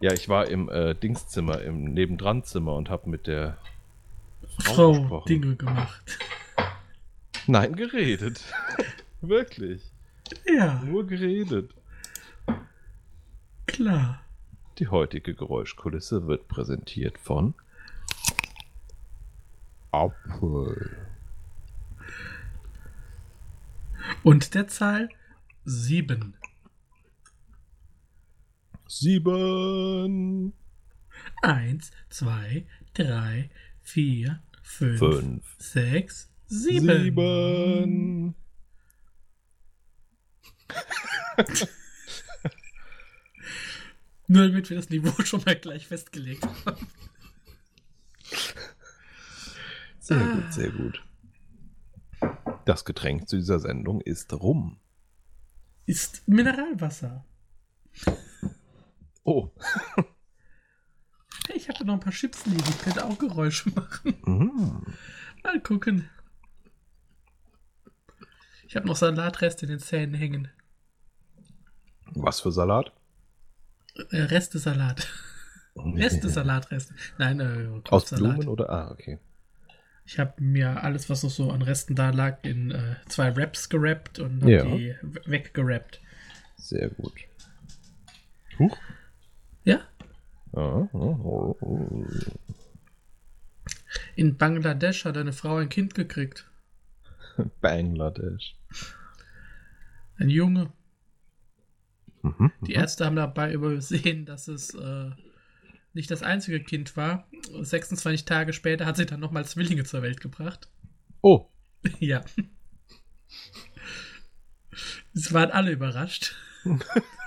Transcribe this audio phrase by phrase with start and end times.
[0.00, 3.58] Ja, ich war im äh, Dingszimmer, im Nebendranzimmer und habe mit der
[4.60, 5.24] Frau, Frau.
[5.24, 6.18] Dinge gemacht.
[7.46, 8.44] Nein, geredet.
[9.20, 9.82] Wirklich.
[10.46, 11.74] Ja, Nur geredet.
[13.66, 14.20] klar.
[14.78, 17.54] Die heutige Geräuschkulisse wird präsentiert von
[19.90, 20.96] Apple.
[24.22, 25.08] Und der Zahl
[25.64, 26.34] 7.
[28.88, 30.54] Sieben,
[31.42, 33.50] 1, 2, 3,
[33.82, 37.02] 4, 5, fünf, 6, 7.
[37.02, 38.34] sieben.
[44.26, 46.86] Nur damit wir das Niveau schon mal gleich festgelegt haben.
[50.00, 50.34] Sehr Ah.
[50.34, 51.04] gut, sehr gut.
[52.64, 54.78] Das Getränk zu dieser Sendung ist Rum.
[55.86, 57.24] Ist Mineralwasser.
[59.28, 59.50] Oh.
[61.54, 62.62] Ich habe noch ein paar Chips liegen.
[62.68, 64.14] Ich könnte auch Geräusche machen.
[64.26, 64.82] Mm.
[65.42, 66.08] Mal gucken.
[68.66, 70.48] Ich habe noch Salatreste in den Zähnen hängen.
[72.12, 72.92] Was für Salat?
[74.10, 75.08] Äh, Reste-Salat.
[75.76, 76.94] Reste-Salatreste.
[77.16, 78.10] Nein, äh, Aus.
[78.10, 78.68] Blumen oder?
[78.68, 79.18] Ah, okay.
[80.04, 83.70] Ich habe mir alles, was noch so an Resten da lag, in äh, zwei Wraps
[83.70, 84.64] gerappt und Ja.
[84.64, 86.00] die we- weggerappt.
[86.56, 87.14] Sehr gut.
[88.58, 88.76] Huch.
[89.68, 89.86] Ja?
[94.16, 96.50] In Bangladesch hat eine Frau ein Kind gekriegt.
[97.60, 98.56] Bangladesch.
[100.16, 100.72] Ein Junge.
[102.22, 102.50] Mhm.
[102.62, 105.10] Die Ärzte haben dabei übersehen, dass es äh,
[105.92, 107.28] nicht das einzige Kind war.
[107.60, 110.70] 26 Tage später hat sie dann nochmal Zwillinge zur Welt gebracht.
[111.20, 111.50] Oh,
[112.00, 112.24] ja.
[115.14, 116.34] Es waren alle überrascht.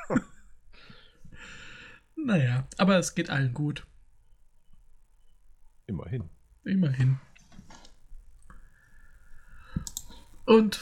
[2.25, 3.85] naja, aber es geht allen gut.
[5.87, 6.29] immerhin.
[6.63, 7.19] Immerhin.
[10.45, 10.79] Und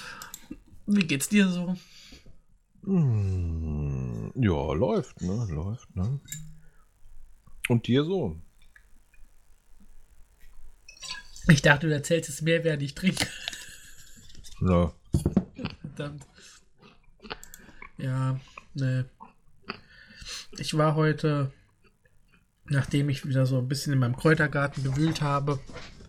[0.85, 1.75] wie geht's dir so?
[2.83, 5.45] Mm, Ja, läuft, ne?
[5.49, 6.19] Läuft, ne?
[7.69, 8.39] Und dir so?
[11.47, 13.25] Ich dachte, du erzählst es mehr, während ich trinke.
[14.61, 14.93] Ja.
[15.81, 16.25] Verdammt.
[17.97, 18.39] Ja,
[18.75, 19.09] ne.
[20.59, 21.51] Ich war heute,
[22.65, 25.59] nachdem ich wieder so ein bisschen in meinem Kräutergarten gewühlt habe,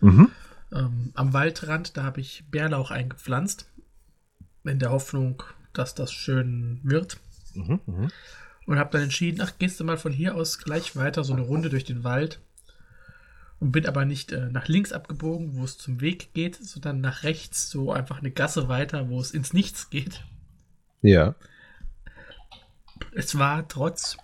[0.01, 0.29] Mhm.
[0.73, 3.67] ähm, am Waldrand, da habe ich Bärlauch eingepflanzt.
[4.63, 5.41] In der Hoffnung,
[5.73, 7.17] dass das schön wird.
[7.55, 7.79] Mhm.
[7.85, 8.11] Mhm.
[8.67, 11.41] Und habe dann entschieden, ach, gehst du mal von hier aus gleich weiter, so eine
[11.41, 12.39] Runde durch den Wald.
[13.59, 17.23] Und bin aber nicht äh, nach links abgebogen, wo es zum Weg geht, sondern nach
[17.23, 20.23] rechts, so einfach eine Gasse weiter, wo es ins Nichts geht.
[21.01, 21.35] Ja.
[23.13, 24.17] Es war trotz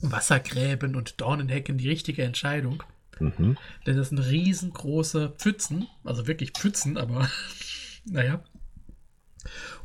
[0.00, 2.82] Wassergräben und Dornenhecken die richtige Entscheidung.
[3.18, 3.56] Mhm.
[3.86, 7.28] Denn das sind riesengroße Pfützen, also wirklich Pfützen, aber
[8.04, 8.44] naja.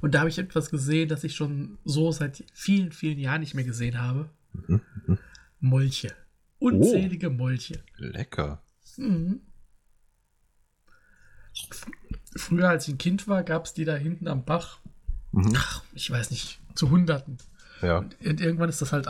[0.01, 3.53] Und da habe ich etwas gesehen, das ich schon so seit vielen, vielen Jahren nicht
[3.53, 4.29] mehr gesehen habe.
[4.53, 4.81] Mhm.
[5.07, 5.17] Mhm.
[5.59, 6.13] Molche.
[6.59, 7.83] Unzählige Molche.
[7.97, 8.61] Lecker.
[8.97, 9.41] Mhm.
[12.35, 14.79] Früher, als ich ein Kind war, gab es die da hinten am Bach.
[15.31, 15.53] Mhm.
[15.55, 17.37] Ach, ich weiß nicht, zu Hunderten.
[17.81, 17.99] Ja.
[17.99, 19.07] Und irgendwann ist das halt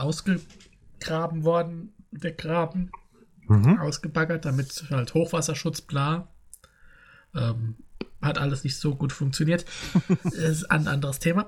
[1.03, 2.91] ausgegraben worden, der Graben,
[3.47, 3.77] Mhm.
[3.79, 6.29] ausgebaggert, damit halt Hochwasserschutz, bla.
[7.35, 7.75] Ähm,
[8.21, 9.65] hat alles nicht so gut funktioniert.
[10.23, 11.47] ist ein anderes Thema.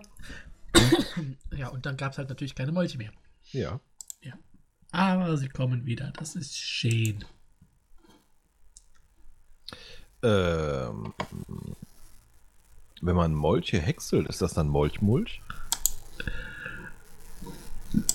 [1.56, 3.12] ja, und dann gab es halt natürlich keine Molche mehr.
[3.52, 3.80] Ja.
[4.92, 6.12] Aber sie kommen wieder.
[6.18, 7.26] Das ist schön.
[10.24, 11.14] Ähm,
[13.02, 15.42] wenn man Molche häckselt, ist das dann Molchmulch?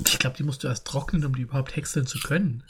[0.06, 2.62] Ich glaube, die musst du erst trocknen, um die überhaupt häckseln zu können.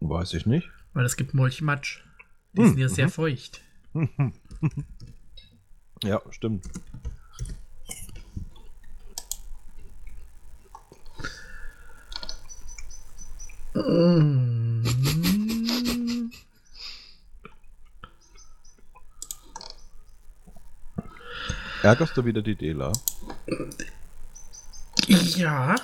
[0.00, 0.68] Weiß ich nicht.
[0.94, 2.00] Weil es gibt Molchmatsch.
[2.54, 3.60] Die Hm, sind ja sehr feucht.
[6.04, 6.66] Ja, stimmt.
[13.74, 14.82] Mm.
[21.82, 22.92] Ärgerst du wieder die Dela?
[25.36, 25.76] Ja.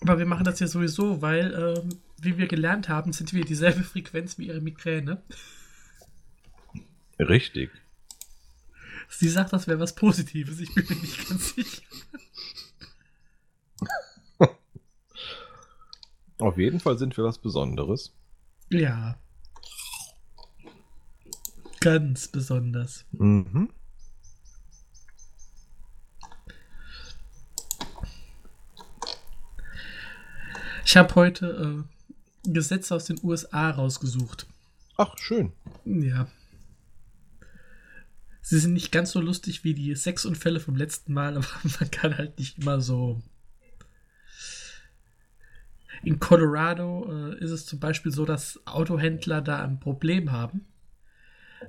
[0.00, 3.82] Aber wir machen das ja sowieso, weil, ähm, wie wir gelernt haben, sind wir dieselbe
[3.82, 5.22] Frequenz wie ihre Migräne.
[7.18, 7.70] Richtig.
[9.08, 10.60] Sie sagt, das wäre was Positives.
[10.60, 11.82] Ich bin mir nicht ganz sicher.
[16.38, 18.14] Auf jeden Fall sind wir was Besonderes.
[18.70, 19.18] Ja.
[21.80, 23.04] Ganz besonders.
[23.12, 23.70] Mhm.
[30.88, 31.84] Ich habe heute
[32.46, 34.46] äh, Gesetze aus den USA rausgesucht.
[34.96, 35.52] Ach, schön.
[35.84, 36.28] Ja.
[38.40, 41.46] Sie sind nicht ganz so lustig wie die Sexunfälle vom letzten Mal, aber
[41.78, 43.20] man kann halt nicht immer so.
[46.02, 50.64] In Colorado äh, ist es zum Beispiel so, dass Autohändler da ein Problem haben,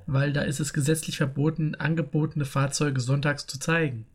[0.06, 4.06] weil da ist es gesetzlich verboten, angebotene Fahrzeuge sonntags zu zeigen.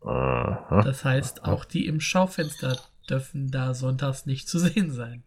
[0.00, 0.82] Aha.
[0.82, 5.22] Das heißt, auch die im Schaufenster dürfen da sonntags nicht zu sehen sein.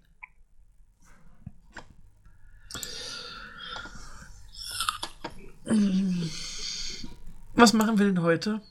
[7.54, 8.62] Was machen wir denn heute?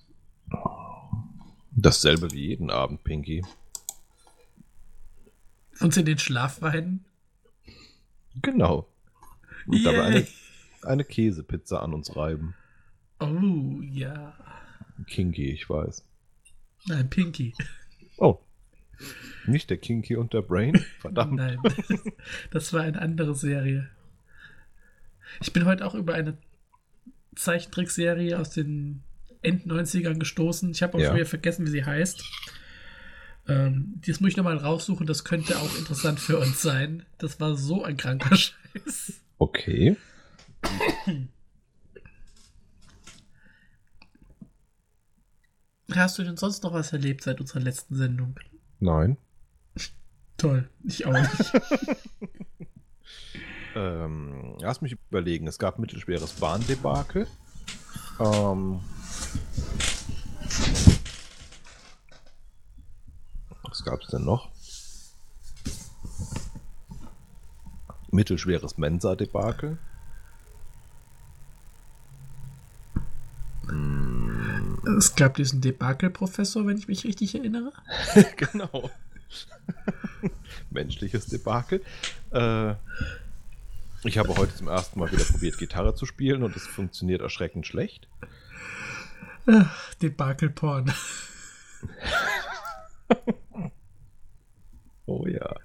[1.73, 3.45] Dasselbe wie jeden Abend, Pinky.
[5.81, 7.05] Uns in den Schlaf weinen?
[8.43, 8.89] Genau.
[9.67, 10.07] Und dabei Yay.
[10.07, 10.27] eine,
[10.83, 12.55] eine Käsepizza an uns reiben.
[13.21, 14.35] Oh, ja.
[15.07, 16.05] Kinky, ich weiß.
[16.87, 17.55] Nein, Pinky.
[18.17, 18.41] Oh.
[19.47, 20.77] Nicht der Kinky und der Brain?
[21.01, 21.35] Verdammt.
[21.35, 21.59] Nein,
[22.51, 23.89] das war eine andere Serie.
[25.41, 26.37] Ich bin heute auch über eine
[27.37, 29.03] Zeichentrickserie aus den
[29.43, 30.71] End-90ern gestoßen.
[30.71, 31.07] Ich habe auch Ja.
[31.09, 32.25] schon wieder vergessen, wie sie heißt.
[33.47, 35.07] Ähm, das muss ich nochmal raussuchen.
[35.07, 37.05] Das könnte auch interessant für uns sein.
[37.19, 39.21] Das war so ein kranker Scheiß.
[39.39, 39.97] Okay.
[45.95, 48.39] Hast du denn sonst noch was erlebt seit unserer letzten Sendung?
[48.81, 49.17] Nein.
[50.37, 51.53] Toll, ich auch nicht.
[53.79, 55.47] Ähm, lass mich überlegen.
[55.47, 57.29] Es gab mittelschweres Bahndebakel.
[58.19, 58.81] Ähm,
[63.63, 64.51] was gab es denn noch?
[68.11, 69.79] Mittelschweres Mensa-Debakel.
[74.99, 77.73] Es gab diesen Debakel-Professor, wenn ich mich richtig erinnere.
[78.37, 78.91] genau.
[80.71, 81.83] Menschliches Debakel.
[82.31, 82.75] Äh,
[84.05, 87.67] ich habe heute zum ersten Mal wieder probiert, Gitarre zu spielen und es funktioniert erschreckend
[87.67, 88.09] schlecht.
[89.47, 90.93] Ach, Debakel-Porn.
[95.09, 95.57] Oh ja.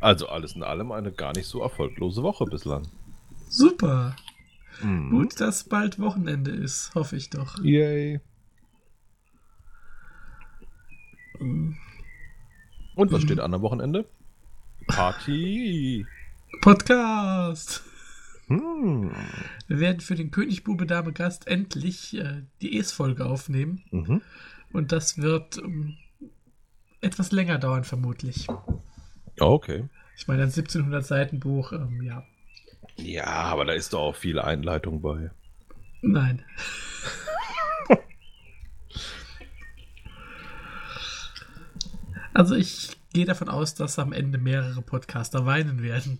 [0.00, 2.86] Also alles in allem eine gar nicht so erfolglose Woche bislang.
[3.48, 4.14] Super.
[4.82, 5.10] Mhm.
[5.10, 7.62] Gut, dass bald Wochenende ist, hoffe ich doch.
[7.62, 8.20] Yay.
[11.38, 11.76] Und
[13.12, 14.06] was steht an am Wochenende?
[14.86, 16.06] Party.
[16.62, 17.82] Podcast.
[18.46, 19.10] Hm.
[19.66, 23.82] Wir werden für den König Bube Dame Gast endlich äh, die Es-Folge aufnehmen.
[23.90, 24.22] Mhm.
[24.72, 25.96] Und das wird ähm,
[27.00, 28.46] etwas länger dauern, vermutlich.
[29.38, 29.88] Okay.
[30.16, 32.24] Ich meine, ein 1700 Seiten Buch, ähm, ja.
[32.96, 35.30] Ja, aber da ist doch auch viel Einleitung bei.
[36.02, 36.44] Nein.
[42.32, 46.18] Also ich gehe davon aus, dass am Ende mehrere Podcaster weinen werden.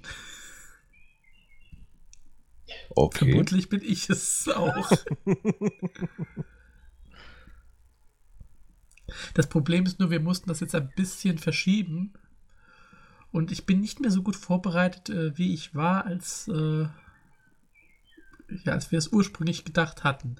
[2.88, 3.26] Okay.
[3.26, 4.90] Vermutlich bin ich es auch.
[9.34, 12.14] Das Problem ist nur, wir mussten das jetzt ein bisschen verschieben.
[13.36, 16.88] Und ich bin nicht mehr so gut vorbereitet, äh, wie ich war, als, äh,
[18.64, 20.36] ja, als wir es ursprünglich gedacht hatten.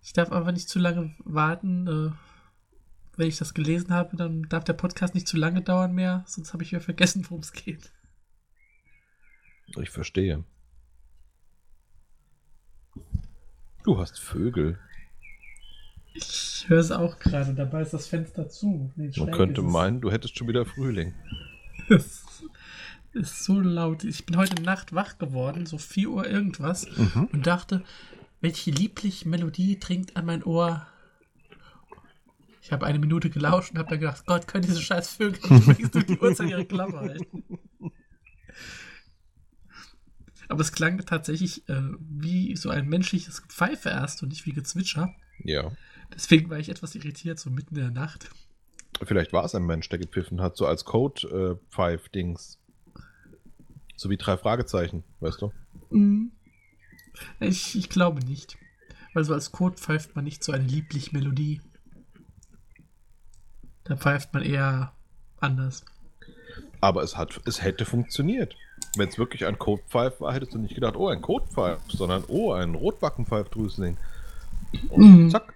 [0.00, 1.88] Ich darf aber nicht zu lange warten.
[1.88, 2.12] Äh,
[3.16, 6.52] wenn ich das gelesen habe, dann darf der Podcast nicht zu lange dauern mehr, sonst
[6.52, 7.90] habe ich wieder vergessen, worum es geht.
[9.76, 10.44] Ich verstehe.
[13.82, 14.78] Du hast Vögel.
[16.62, 18.92] Ich höre es auch gerade, dabei ist das Fenster zu.
[18.96, 21.14] Nee, Man könnte meinen, du hättest schon wieder Frühling.
[21.88, 22.22] Es
[23.12, 24.04] ist so laut.
[24.04, 27.24] Ich bin heute Nacht wach geworden, so 4 Uhr irgendwas, Mhm.
[27.32, 27.82] und dachte,
[28.40, 30.86] welche liebliche Melodie dringt an mein Ohr.
[32.62, 35.40] Ich habe eine Minute gelauscht und habe dann gedacht, Gott, können diese scheiß Vögel
[35.78, 37.42] nicht durch die Uhrzeit ihre Klappe halten.
[40.48, 45.12] Aber es klang tatsächlich äh, wie so ein menschliches Gepfeife erst und nicht wie Gezwitscher.
[45.42, 45.72] Ja.
[46.14, 48.30] Deswegen war ich etwas irritiert, so mitten in der Nacht.
[49.02, 52.58] Vielleicht war es ein Mensch, der gepfiffen hat, so als Code-Pfeif-Dings.
[53.96, 55.52] so wie drei Fragezeichen, weißt du?
[55.90, 56.32] Mhm.
[57.38, 58.56] Ich, ich glaube nicht.
[59.14, 61.60] Weil so als Code pfeift man nicht so eine liebliche Melodie.
[63.84, 64.92] Da pfeift man eher
[65.40, 65.84] anders.
[66.80, 68.54] Aber es, hat, es hätte funktioniert.
[68.96, 72.52] Wenn es wirklich ein Codepfeif war, hättest du nicht gedacht, oh, ein Codepfeif, sondern oh,
[72.52, 73.96] ein Rotbackenpfeifdrüsling.
[74.90, 75.30] Und Mhm.
[75.30, 75.54] zack.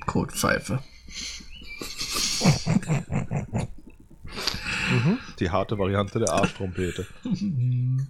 [0.00, 0.82] Kotpfeife.
[4.90, 5.18] Mhm.
[5.38, 7.06] Die harte Variante der Arschtrompete.
[7.24, 8.08] Mhm.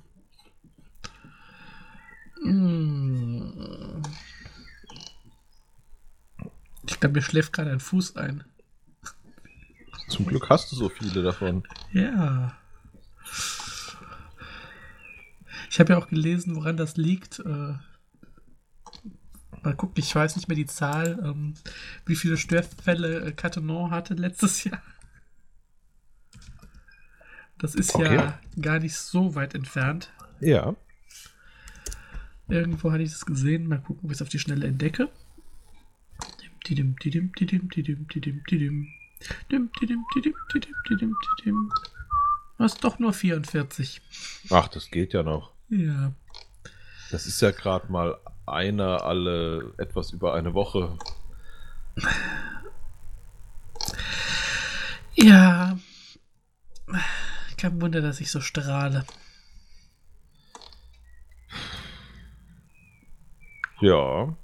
[7.04, 8.44] glaube, mir schläft gerade ein Fuß ein.
[10.08, 11.62] Zum Glück hast du so viele davon.
[11.92, 12.56] Ja.
[15.70, 17.40] Ich habe ja auch gelesen, woran das liegt.
[17.40, 17.74] Äh,
[19.64, 21.54] mal gucken, ich weiß nicht mehr die Zahl, ähm,
[22.06, 24.82] wie viele Störfälle äh, Catenon hatte letztes Jahr.
[27.58, 28.14] Das ist Okay.
[28.16, 30.12] ja gar nicht so weit entfernt.
[30.40, 30.74] Ja.
[32.48, 33.68] Irgendwo hatte ich das gesehen.
[33.68, 35.08] Mal gucken, ob ich es auf die Schnelle entdecke.
[36.68, 38.88] Didim, didim, didim, didim, didim, didim.
[39.50, 41.72] Dim, didim, didim, didim, didim, didim.
[42.58, 44.02] Das ist doch nur 44.
[44.50, 45.52] Ach, das geht ja noch.
[45.70, 46.12] Ja.
[47.10, 50.96] Das ist ja gerade mal einer alle etwas über eine Woche.
[55.14, 55.78] Ja.
[57.56, 59.04] Kein Wunder, dass ich so strahle.
[63.80, 64.36] Ja.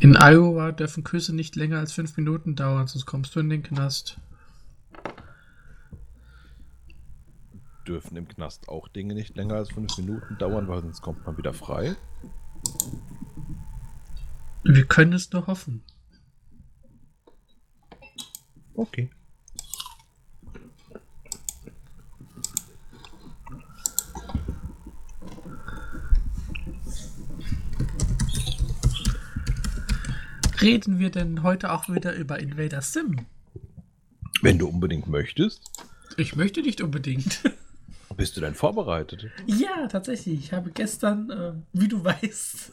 [0.00, 3.64] In Iowa dürfen Küsse nicht länger als fünf Minuten dauern, sonst kommst du in den
[3.64, 4.18] Knast.
[7.86, 11.36] Dürfen im Knast auch Dinge nicht länger als fünf Minuten dauern, weil sonst kommt man
[11.36, 11.96] wieder frei.
[14.62, 15.82] Wir können es nur hoffen.
[18.74, 19.10] Okay.
[30.60, 33.26] Reden wir denn heute auch wieder über Invader Sim?
[34.42, 35.62] Wenn du unbedingt möchtest,
[36.16, 37.42] Ich möchte nicht unbedingt.
[38.16, 39.26] bist du denn vorbereitet?
[39.46, 40.40] ja, tatsächlich.
[40.40, 42.72] Ich habe gestern, äh, wie du weißt,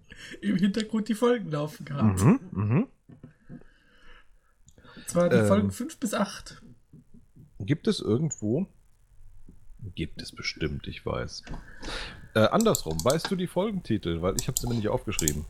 [0.40, 2.22] im Hintergrund die Folgen laufen gehabt.
[2.22, 2.86] Mhm, mhm.
[4.96, 5.46] Und zwar die Ähm.
[5.46, 6.62] Folgen 5 bis 8.
[7.60, 8.66] Gibt es irgendwo?
[9.94, 11.42] Gibt es bestimmt, ich weiß.
[12.34, 14.22] Äh, andersrum, weißt du die Folgentitel?
[14.22, 15.44] Weil ich habe sie mir nicht aufgeschrieben.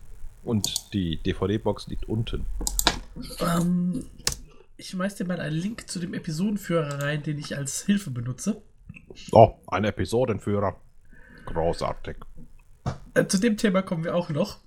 [0.45, 2.47] Und die DVD-Box liegt unten.
[3.41, 4.07] Ähm,
[4.77, 8.63] ich schmeiß dir mal einen Link zu dem Episodenführer rein, den ich als Hilfe benutze.
[9.33, 10.77] Oh, ein Episodenführer.
[11.47, 12.17] Großartig.
[13.15, 14.59] Äh, zu dem Thema kommen wir auch noch.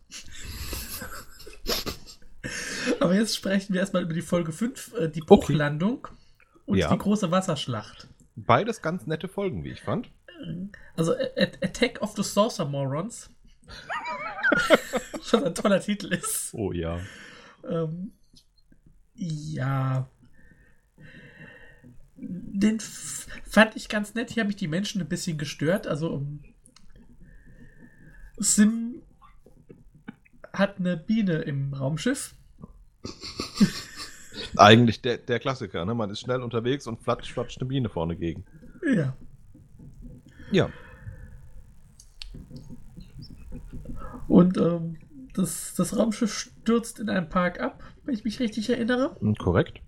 [2.99, 5.27] Aber jetzt sprechen wir erstmal über die Folge 5, äh, die Okay.
[5.27, 6.07] Bruchlandung
[6.65, 6.91] und Ja.
[6.91, 8.07] die große Wasserschlacht.
[8.35, 10.09] Beides ganz nette Folgen, wie ich fand.
[10.95, 13.29] Also A A- Attack of the Saucer Morons.
[15.23, 16.53] Schon ein toller Titel ist.
[16.53, 16.99] Oh ja.
[17.67, 18.13] Ähm,
[19.15, 20.09] ja.
[22.15, 24.31] Den fand ich ganz nett.
[24.31, 25.87] Hier habe ich die Menschen ein bisschen gestört.
[25.87, 26.43] Also um,
[28.37, 29.01] Sim
[30.53, 32.35] hat eine Biene im Raumschiff.
[34.57, 35.93] Eigentlich der, der Klassiker, ne?
[35.93, 38.45] Man ist schnell unterwegs und flatscht, flatscht eine Biene vorne gegen.
[38.95, 39.15] Ja.
[40.51, 40.69] Ja.
[44.31, 44.95] Und ähm,
[45.33, 49.17] das, das Raumschiff stürzt in einen Park ab, wenn ich mich richtig erinnere.
[49.19, 49.81] Hm, Korrekt.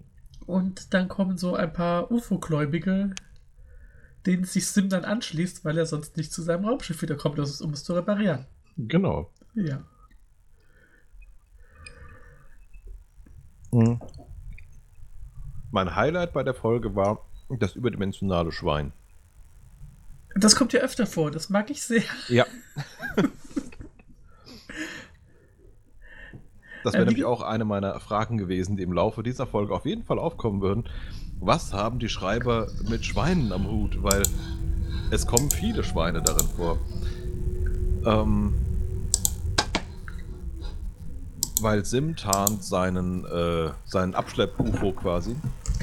[0.45, 3.15] Und dann kommen so ein paar UFO-Gläubige,
[4.25, 7.83] denen sich Sim dann anschließt, weil er sonst nicht zu seinem Raumschiff wiederkommt, um es
[7.85, 8.45] zu reparieren.
[8.75, 9.31] Genau.
[9.53, 9.81] Ja.
[13.71, 14.01] Hm.
[15.71, 17.25] Mein Highlight bei der Folge war
[17.59, 18.91] das überdimensionale Schwein.
[20.35, 22.03] Das kommt ja öfter vor, das mag ich sehr.
[22.27, 22.45] Ja.
[26.83, 30.03] Das wäre nämlich auch eine meiner Fragen gewesen, die im Laufe dieser Folge auf jeden
[30.03, 30.85] Fall aufkommen würden.
[31.39, 34.03] Was haben die Schreiber mit Schweinen am Hut?
[34.03, 34.23] Weil
[35.11, 36.77] es kommen viele Schweine darin vor.
[38.05, 38.53] Ähm,
[41.61, 45.35] weil Sim tarnt seinen, äh, seinen Abschlepp-UFO quasi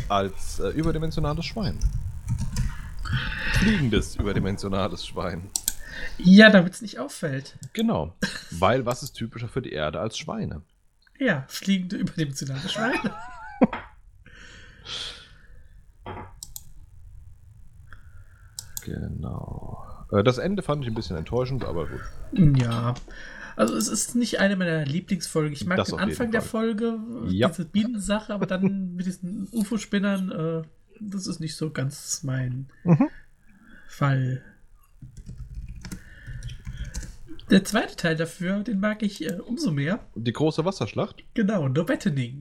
[0.09, 1.79] als äh, überdimensionales Schwein.
[3.55, 5.51] Fliegendes überdimensionales Schwein.
[6.19, 7.59] Ja, damit es nicht auffällt.
[7.73, 8.15] Genau.
[8.51, 10.63] Weil was ist typischer für die Erde als Schweine?
[11.21, 13.15] Ja, fliegende überdimensionale Schweine.
[18.85, 19.85] Genau.
[20.11, 22.01] Äh, Das Ende fand ich ein bisschen enttäuschend, aber gut.
[22.59, 22.95] ja.
[23.57, 25.53] Also es ist nicht eine meiner Lieblingsfolgen.
[25.53, 26.41] Ich mag Das den Anfang der.
[26.41, 26.99] Folge,
[27.29, 27.49] Ja.
[27.49, 30.63] diese Bienensache, aber dann mit diesen UFO-Spinnern, äh,
[31.01, 33.09] das ist nicht so ganz mein Mhm.
[33.89, 34.43] Fall.
[37.51, 40.01] Der zweite Teil dafür, den mag ich äh, umso mehr.
[40.15, 41.25] Die große Wasserschlacht?
[41.35, 42.41] Genau, No Battening.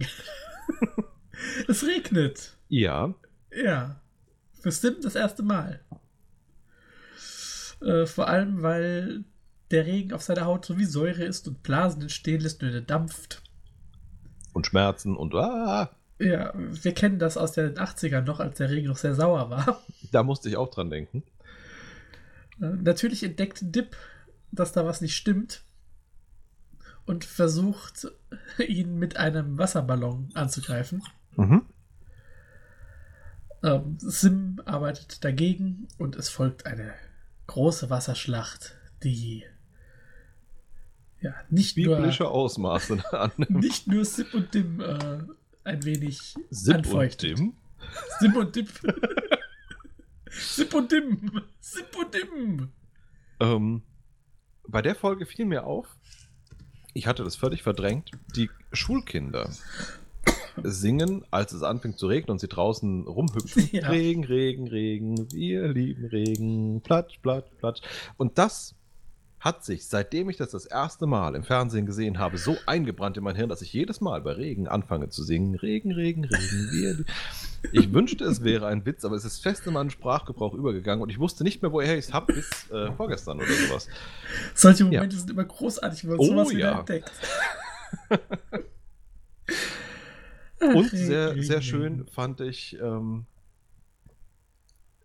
[1.69, 2.57] Es regnet.
[2.67, 3.13] Ja.
[3.55, 4.01] Ja.
[4.61, 5.79] Für Sim das erste Mal.
[7.81, 9.23] Äh, vor allem, weil
[9.71, 12.81] der Regen auf seiner Haut so wie Säure ist und Blasen entstehen lässt und er
[12.81, 13.41] dampft.
[14.51, 18.87] Und Schmerzen und ah, Ja, wir kennen das aus den 80ern noch, als der Regen
[18.89, 19.81] noch sehr sauer war.
[20.11, 21.23] da musste ich auch dran denken.
[22.61, 23.95] Äh, Natürlich entdeckt Dip,
[24.51, 25.63] dass da was nicht stimmt
[27.05, 28.07] und versucht,
[28.59, 31.03] ihn mit einem Wasserballon anzugreifen.
[31.35, 31.65] Mhm.
[33.63, 36.93] Ähm, Sim arbeitet dagegen und es folgt eine
[37.47, 39.43] große Wasserschlacht, die
[41.19, 43.49] ja nicht nur, Biblische Ausmaße annimmt.
[43.49, 45.23] nicht nur Sim und Dim äh,
[45.63, 47.37] ein wenig Sip und anfeuchtet.
[47.37, 47.53] Dim.
[48.19, 48.69] Sim und Dip.
[50.29, 51.41] Sip und Dim.
[51.59, 52.69] Sip und Dim.
[53.41, 53.81] Ähm,
[54.71, 55.87] bei der Folge fiel mir auf,
[56.93, 59.49] ich hatte das völlig verdrängt, die Schulkinder
[60.63, 63.69] singen, als es anfängt zu regnen und sie draußen rumhüpfen.
[63.71, 63.89] Ja.
[63.89, 67.81] Regen, Regen, Regen, wir lieben Regen, platsch, platsch, platsch.
[68.17, 68.75] Und das
[69.39, 73.23] hat sich, seitdem ich das das erste Mal im Fernsehen gesehen habe, so eingebrannt in
[73.23, 75.55] mein Hirn, dass ich jedes Mal bei Regen anfange zu singen.
[75.55, 77.05] Regen, Regen, Regen, wir.
[77.71, 81.09] Ich wünschte, es wäre ein Witz, aber es ist fest in meinen Sprachgebrauch übergegangen und
[81.09, 83.87] ich wusste nicht mehr, woher ich es habe, bis äh, vorgestern oder sowas.
[84.53, 86.79] Solche Momente sind immer großartig, wenn man Oh, sowas wieder ja.
[86.79, 87.11] entdeckt.
[90.61, 93.25] Und sehr, sehr schön fand ich, ähm,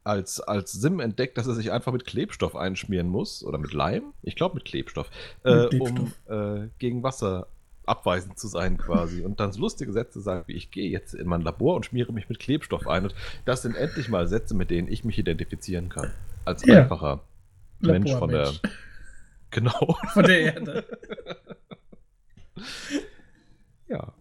[0.04, 4.12] als, als Sim entdeckt, dass er sich einfach mit Klebstoff einschmieren muss, oder mit Leim,
[4.22, 5.10] ich glaube mit Klebstoff,
[5.44, 6.30] äh, Mit um Klebstoff.
[6.64, 7.46] äh, gegen Wasser
[7.86, 9.22] abweisend zu sein quasi.
[9.24, 12.12] Und dann so lustige Sätze sagen, wie ich gehe jetzt in mein Labor und schmiere
[12.12, 13.04] mich mit Klebstoff ein.
[13.04, 16.10] Und das sind endlich mal Sätze, mit denen ich mich identifizieren kann.
[16.46, 16.82] Als Ja.
[16.82, 17.20] einfacher
[17.80, 18.52] Mensch von der...
[19.50, 19.96] Genau.
[20.12, 20.84] Von der Erde.
[23.88, 24.12] Ja.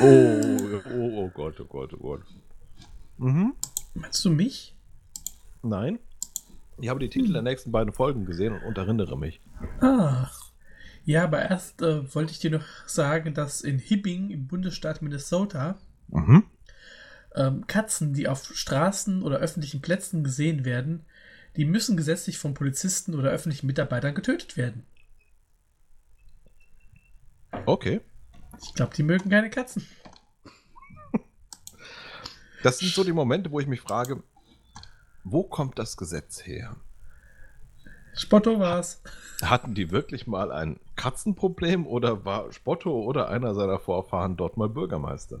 [0.00, 2.22] Oh, oh, oh Gott, oh Gott, oh Gott.
[3.18, 3.54] Mhm.
[3.94, 4.74] Meinst du mich?
[5.62, 5.98] Nein.
[6.78, 9.40] Ich habe die Titel der nächsten beiden Folgen gesehen und, und erinnere mich.
[9.80, 10.28] Ah.
[11.04, 15.78] Ja, aber erst äh, wollte ich dir noch sagen, dass in Hibbing im Bundesstaat Minnesota
[16.08, 16.44] Mhm.
[17.34, 21.04] ähm, Katzen, die auf Straßen oder öffentlichen Plätzen gesehen werden,
[21.56, 24.84] die müssen gesetzlich von Polizisten oder öffentlichen Mitarbeitern getötet werden.
[27.64, 28.00] Okay.
[28.62, 29.86] Ich glaube, die mögen keine Katzen.
[32.62, 34.22] Das sind so die Momente, wo ich mich frage,
[35.22, 36.76] wo kommt das Gesetz her?
[38.14, 39.02] Spotto war's.
[39.42, 44.68] Hatten die wirklich mal ein Katzenproblem oder war Spotto oder einer seiner Vorfahren dort mal
[44.68, 45.40] Bürgermeister?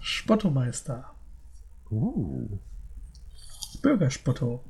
[0.00, 1.14] Spottomeister.
[1.90, 2.58] Uh.
[3.80, 4.62] Bürgerspotto.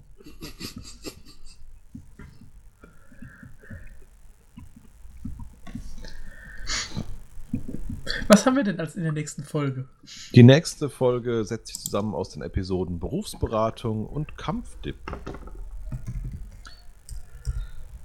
[8.28, 9.88] Was haben wir denn als in der nächsten Folge?
[10.34, 14.96] Die nächste Folge setzt sich zusammen aus den Episoden Berufsberatung und Kampfdip.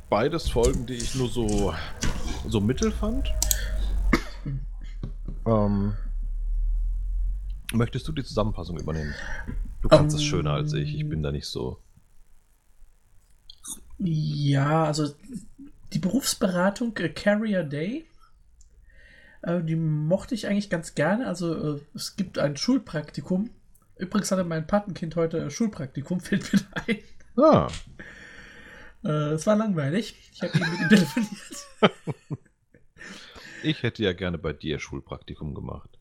[0.09, 1.73] Beides Folgen, die ich nur so,
[2.47, 3.31] so mittel fand.
[5.45, 5.93] Ähm,
[7.73, 9.13] möchtest du die Zusammenfassung übernehmen?
[9.81, 10.95] Du kannst es Ähm, schöner als ich.
[10.95, 11.77] Ich bin da nicht so.
[13.99, 15.13] Ja, also
[15.93, 18.05] die Berufsberatung äh, Carrier Day,
[19.41, 21.27] äh, die mochte ich eigentlich ganz gerne.
[21.27, 23.49] Also äh, es gibt ein Schulpraktikum.
[23.97, 26.99] Übrigens hatte mein Patenkind heute Schulpraktikum, fällt mir da ein.
[27.37, 27.67] Ah,
[29.03, 30.29] Äh, es war langweilig.
[30.33, 31.67] Ich habe eben mit ihm telefoniert.
[33.63, 35.99] ich hätte ja gerne bei dir Schulpraktikum gemacht.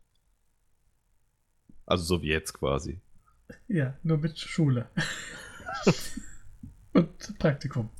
[1.87, 3.01] Also so wie jetzt quasi.
[3.69, 4.89] Ja, nur mit Schule.
[6.93, 7.91] Und Praktikum.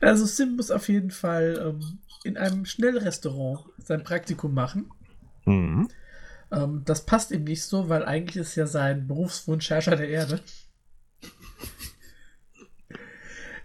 [0.00, 4.90] Also Sim muss auf jeden Fall ähm, in einem Schnellrestaurant sein Praktikum machen.
[5.44, 5.88] Mhm.
[6.50, 10.40] Ähm, das passt ihm nicht so, weil eigentlich ist ja sein Berufswunsch Herrscher der Erde.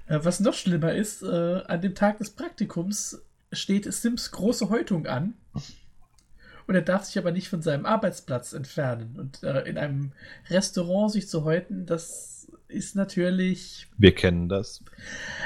[0.08, 5.08] äh, was noch schlimmer ist, äh, an dem Tag des Praktikums steht Sims große Häutung
[5.08, 5.36] an.
[6.67, 9.15] Und er darf sich aber nicht von seinem Arbeitsplatz entfernen.
[9.17, 10.12] Und äh, in einem
[10.50, 14.84] Restaurant sich zu häuten, das ist natürlich, Wir kennen das.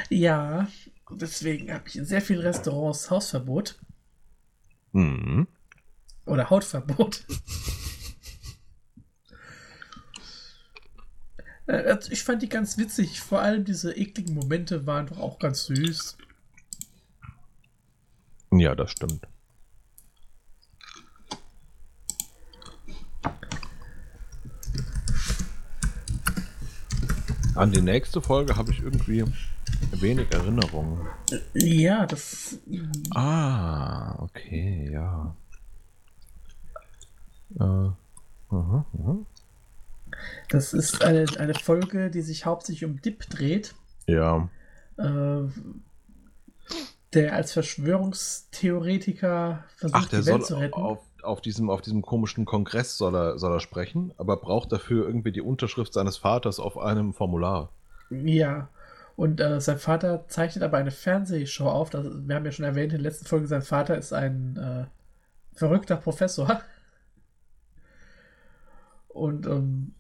[0.10, 0.68] ja,
[1.16, 3.80] deswegen habe ich in sehr vielen Restaurants Hausverbot
[4.94, 5.48] Mhm.
[6.26, 7.26] oder Hautverbot.
[11.68, 13.22] Äh, Ich fand die ganz witzig.
[13.22, 16.18] Vor allem diese ekligen Momente waren doch auch ganz süß.
[18.52, 19.28] Ja, das stimmt.
[27.56, 29.26] An die nächste Folge habe ich irgendwie
[29.92, 31.08] Wenig Erinnerungen.
[31.54, 32.58] Ja, das.
[33.14, 35.36] Ah, okay, ja.
[37.56, 37.96] Äh, aha,
[38.50, 39.18] aha.
[40.50, 43.76] Das ist eine, eine Folge, die sich hauptsächlich um Dip dreht.
[44.08, 44.50] Ja.
[44.98, 45.42] Äh,
[47.14, 50.82] der als Verschwörungstheoretiker versucht, Ach, der die Welt zu retten.
[50.82, 55.06] auf, auf, diesem, auf diesem komischen Kongress soll er, soll er sprechen, aber braucht dafür
[55.06, 57.70] irgendwie die Unterschrift seines Vaters auf einem Formular.
[58.10, 58.70] Ja.
[59.22, 61.92] Und äh, sein Vater zeichnet aber eine Fernsehshow auf.
[61.92, 64.86] Das, wir haben ja schon erwähnt in der letzten Folge, sein Vater ist ein äh,
[65.56, 66.60] verrückter Professor.
[69.10, 69.94] Und ähm,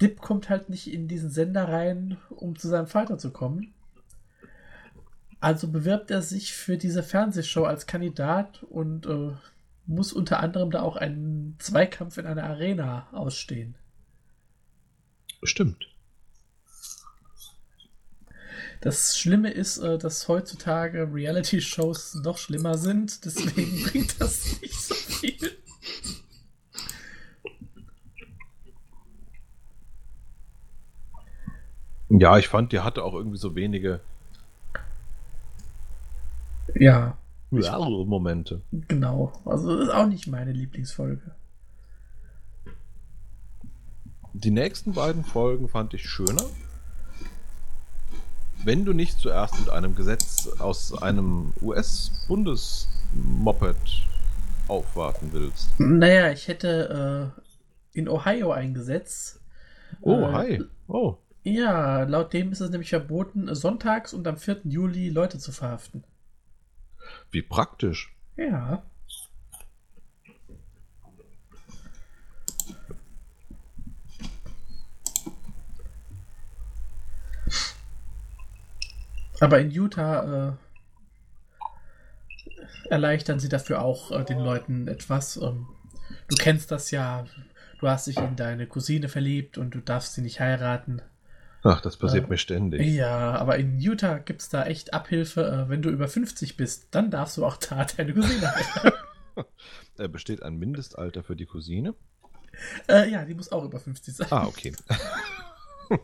[0.00, 3.74] Dip kommt halt nicht in diesen Sender rein, um zu seinem Vater zu kommen.
[5.40, 9.32] Also bewirbt er sich für diese Fernsehshow als Kandidat und äh,
[9.86, 13.74] muss unter anderem da auch einen Zweikampf in einer Arena ausstehen.
[15.42, 15.89] Stimmt.
[18.80, 24.94] Das Schlimme ist, äh, dass heutzutage Reality-Shows noch schlimmer sind, deswegen bringt das nicht so
[24.94, 25.50] viel.
[32.08, 34.00] Ja, ich fand, die hatte auch irgendwie so wenige
[36.74, 37.16] Ja,
[37.50, 38.62] Momente.
[38.70, 39.32] genau.
[39.44, 41.34] Also das ist auch nicht meine Lieblingsfolge.
[44.32, 46.44] Die nächsten beiden Folgen fand ich schöner.
[48.64, 54.06] Wenn du nicht zuerst mit einem Gesetz aus einem US-Bundesmoped
[54.68, 55.68] aufwarten willst.
[55.78, 57.32] Naja, ich hätte
[57.94, 59.40] äh, in Ohio ein Gesetz.
[60.02, 60.62] Oh, Äh, hi.
[60.88, 64.60] Oh, Ja, laut dem ist es nämlich verboten, sonntags und am 4.
[64.64, 66.04] Juli Leute zu verhaften.
[67.32, 68.14] wie praktisch.
[68.36, 68.82] Ja.
[79.40, 80.52] Aber in Utah äh,
[82.90, 85.36] erleichtern sie dafür auch äh, den Leuten etwas.
[85.36, 85.66] Ähm,
[86.28, 87.24] du kennst das ja.
[87.80, 91.00] Du hast dich in deine Cousine verliebt und du darfst sie nicht heiraten.
[91.62, 92.86] Ach, das passiert Äh, mir ständig.
[92.86, 95.64] Ja, aber in Utah gibt es da echt Abhilfe.
[95.66, 98.92] Äh, wenn du über 50 bist, dann darfst du auch da deine Cousine heiraten.
[99.96, 101.94] Äh, besteht ein Mindestalter für die Cousine?
[102.88, 104.26] äh, ja, die muss auch über 50 sein.
[104.30, 104.74] Ah, okay.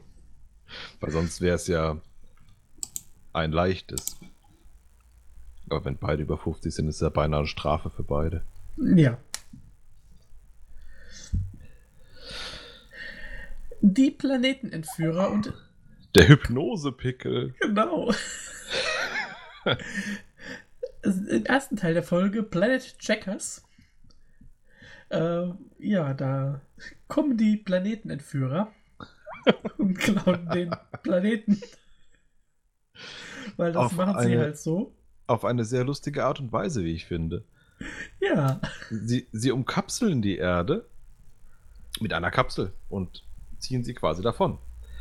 [1.01, 1.97] Weil sonst wäre es ja
[3.37, 4.19] ein leichtes.
[5.69, 8.45] Aber wenn beide über 50 sind, ist ja beinahe eine Strafe für beide.
[8.77, 9.19] Ja.
[13.81, 15.53] Die Planetenentführer und
[16.15, 17.55] Der Hypnosepickel.
[17.61, 18.13] genau.
[21.03, 23.63] Im ersten Teil der Folge Planet Checkers.
[25.11, 26.61] Äh, ja, da
[27.07, 28.73] kommen die Planetenentführer
[29.79, 31.61] und klauen den Planeten.
[33.57, 34.93] Weil das Auf machen sie eine- halt so.
[35.27, 37.45] Auf eine sehr lustige Art und Weise, wie ich finde.
[38.21, 38.61] Ja.
[38.91, 40.87] Sie, sie umkapseln die Erde
[42.01, 43.25] mit einer Kapsel und
[43.59, 44.59] ziehen sie quasi davon.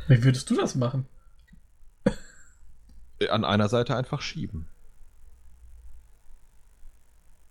[0.08, 1.06] Wie würdest du das machen?
[3.18, 4.66] Äh, An einer Seite einfach schieben.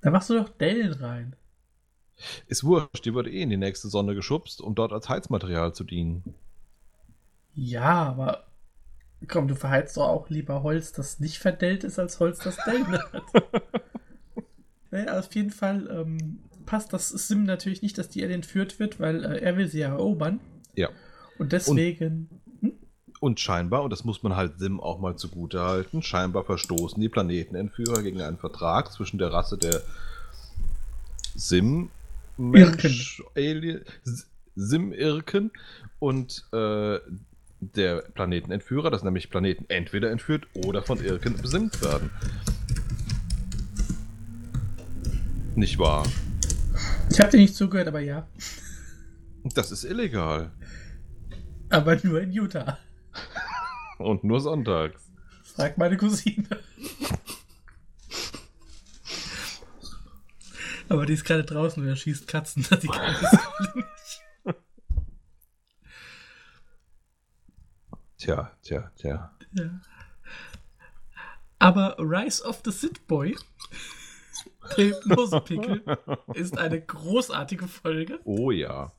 [0.01, 1.35] Da machst du doch Dellen rein.
[2.47, 5.83] Ist wurscht, die wird eh in die nächste Sonne geschubst, um dort als Heizmaterial zu
[5.83, 6.35] dienen.
[7.55, 8.45] Ja, aber
[9.27, 12.87] komm, du verheizt doch auch lieber Holz, das nicht verdellt ist, als Holz, das Dellen
[12.87, 13.23] hat.
[14.91, 18.99] naja, auf jeden Fall ähm, passt das Sim natürlich nicht, dass die Erde entführt wird,
[18.99, 20.39] weil äh, er will sie ja erobern.
[20.75, 20.89] Ja.
[21.37, 22.29] Und deswegen.
[23.21, 27.09] Und scheinbar, und das muss man halt Sim auch mal zugute halten, scheinbar verstoßen die
[27.09, 29.81] Planetenentführer gegen einen Vertrag zwischen der Rasse der
[31.35, 31.89] Sim
[32.37, 33.83] Mensch Alien
[34.55, 35.51] Sim-Irken
[35.99, 36.99] und äh,
[37.73, 42.09] der Planetenentführer, dass nämlich Planeten entweder entführt oder von Irken besimmt werden.
[45.55, 46.05] Nicht wahr?
[47.09, 48.27] Ich habe dir nicht zugehört, aber ja.
[49.53, 50.51] Das ist illegal.
[51.69, 52.77] Aber nur in Utah.
[53.97, 55.09] Und nur sonntags.
[55.43, 56.45] Frag meine Cousine.
[60.89, 62.65] aber die ist gerade draußen und er schießt Katzen.
[62.81, 63.31] Die kann das
[63.75, 63.87] nicht.
[68.17, 69.31] Tja, tja, tja.
[69.53, 69.81] Ja.
[71.59, 73.35] Aber Rise of the Sith Boy,
[74.77, 75.83] der Hypnosepickel,
[76.33, 78.19] ist eine großartige Folge.
[78.23, 78.91] Oh ja.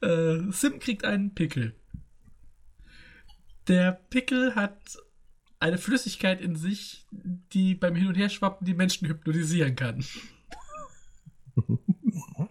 [0.00, 1.74] Äh, Sim kriegt einen Pickel.
[3.68, 4.98] Der Pickel hat
[5.60, 10.04] eine Flüssigkeit in sich, die beim Hin- und Herschwappen die Menschen hypnotisieren kann.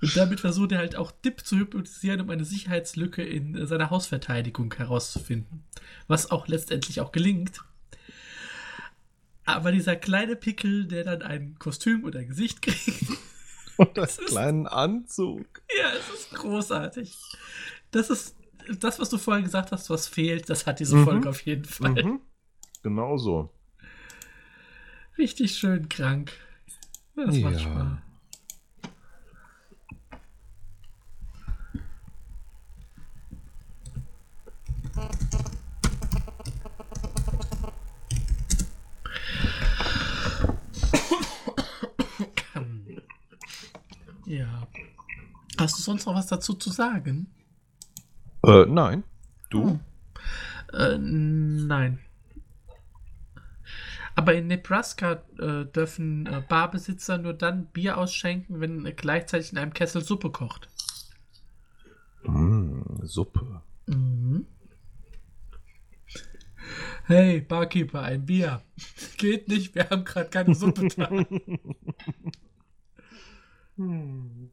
[0.00, 4.72] Und damit versucht er halt auch Dip zu hypnotisieren, um eine Sicherheitslücke in seiner Hausverteidigung
[4.74, 5.64] herauszufinden.
[6.06, 7.60] Was auch letztendlich auch gelingt.
[9.44, 13.04] Aber dieser kleine Pickel, der dann ein Kostüm oder ein Gesicht kriegt.
[13.76, 15.46] Und das kleinen Anzug.
[15.78, 17.16] Ja, es ist großartig.
[17.92, 18.34] Das ist
[18.80, 21.04] das, was du vorhin gesagt hast, was fehlt, das hat diese mhm.
[21.04, 22.02] Folge auf jeden Fall.
[22.04, 22.20] Mhm.
[22.82, 23.50] Genau so.
[25.16, 26.32] Richtig schön krank.
[27.16, 27.50] Das ja.
[27.50, 27.98] macht Spaß.
[44.26, 44.68] Ja.
[45.58, 47.26] Hast du sonst noch was dazu zu sagen?
[48.44, 49.04] Äh, nein.
[49.50, 49.70] Du?
[49.70, 49.80] Hm.
[50.72, 51.98] Äh, nein.
[54.14, 59.58] Aber in Nebraska äh, dürfen äh, Barbesitzer nur dann Bier ausschenken, wenn äh, gleichzeitig in
[59.58, 60.68] einem Kessel Suppe kocht.
[62.24, 63.62] Mm, Suppe.
[63.86, 64.46] Mhm.
[67.04, 68.60] Hey, Barkeeper, ein Bier.
[69.16, 71.08] Geht nicht, wir haben gerade keine Suppe da.
[73.76, 74.50] Hm.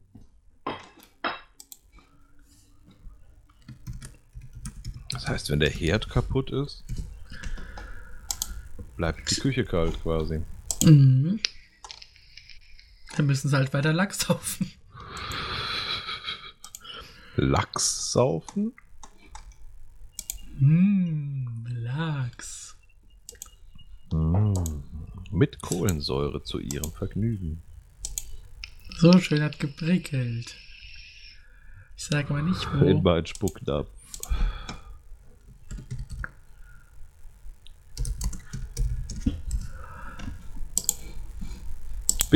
[5.26, 6.84] Das heißt, wenn der Herd kaputt ist,
[8.96, 10.40] bleibt die Küche kalt quasi.
[10.84, 11.40] Mhm.
[13.16, 14.70] Dann müssen sie halt weiter Lachs saufen.
[17.34, 18.72] Lachs saufen?
[20.60, 22.76] Mmh, Lachs.
[24.12, 24.54] Mmh.
[25.32, 27.62] Mit Kohlensäure zu ihrem Vergnügen.
[28.98, 30.54] So schön hat geprickelt.
[31.96, 32.84] Ich sage mal nicht wo.
[32.84, 33.88] In mein Spucknapf.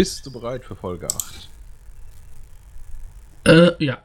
[0.01, 1.49] Bist du bereit für Folge 8?
[3.45, 4.03] Äh, ja.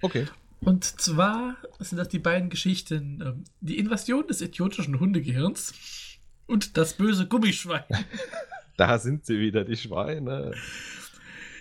[0.00, 0.26] Okay.
[0.60, 5.74] Und zwar sind das die beiden Geschichten: ähm, Die Invasion des idiotischen Hundegehirns
[6.46, 7.84] und das böse Gummischwein.
[8.78, 10.54] da sind sie wieder, die Schweine.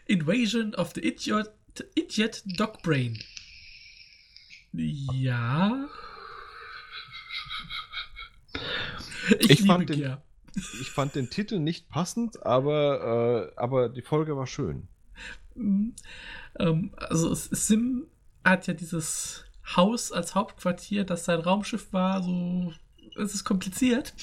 [0.05, 1.51] Invasion of the Idiot,
[1.95, 3.19] Idiot Dog Brain.
[4.71, 5.89] Ja.
[9.39, 10.21] Ich, ich fand den, ja.
[10.55, 14.87] Ich fand den Titel nicht passend, aber, äh, aber die Folge war schön.
[15.55, 15.95] Mhm.
[16.59, 18.07] Ähm, also Sim
[18.43, 22.73] hat ja dieses Haus als Hauptquartier, das sein Raumschiff war, so
[23.15, 24.13] es ist kompliziert.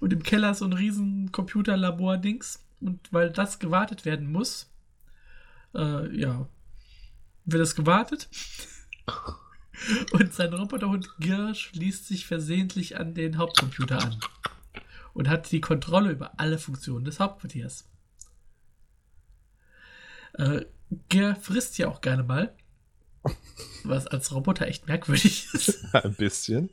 [0.00, 2.64] Und im Keller so ein riesen Computerlabor-Dings.
[2.80, 4.70] Und weil das gewartet werden muss,
[5.74, 6.48] äh, ja,
[7.44, 8.28] wird das gewartet.
[10.12, 14.20] Und sein Roboterhund Gir schließt sich versehentlich an den Hauptcomputer an
[15.14, 17.88] und hat die Kontrolle über alle Funktionen des Hauptquartiers.
[20.34, 20.64] Äh,
[21.08, 22.54] Gir frisst ja auch gerne mal,
[23.84, 25.94] was als Roboter echt merkwürdig ist.
[25.94, 26.70] Ein bisschen.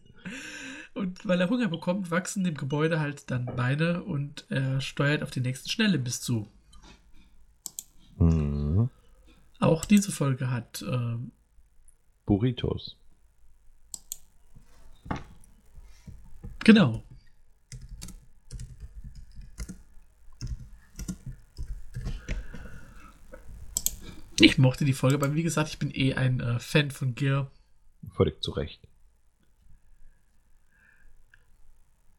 [0.94, 5.32] Und weil er Hunger bekommt, wachsen dem Gebäude halt dann Beine und er steuert auf
[5.32, 6.48] den nächsten Schnellimbiss zu.
[8.18, 8.90] Mhm.
[9.60, 11.18] Auch diese Folge hat äh,
[12.26, 12.98] Burritos.
[16.64, 17.04] Genau.
[24.42, 27.52] Ich mochte die Folge, aber wie gesagt, ich bin eh ein äh, Fan von Gear.
[28.12, 28.88] Völlig zu Recht.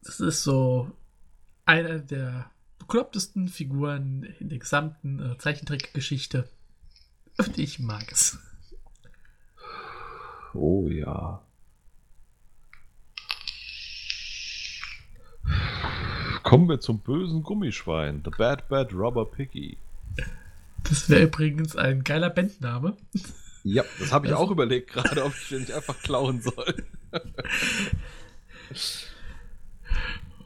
[0.02, 0.90] Das ist so
[1.64, 6.48] einer der beklopptesten Figuren in der gesamten äh, Zeichentrickgeschichte.
[7.38, 8.38] Und ich mag es.
[10.52, 11.42] Oh ja.
[16.42, 18.22] Kommen wir zum bösen Gummischwein.
[18.24, 19.78] The Bad Bad Robber Piggy.
[20.90, 22.96] Das wäre übrigens ein geiler Bandname.
[23.62, 26.74] Ja, das habe ich also, auch überlegt gerade, ob ich den nicht einfach klauen soll.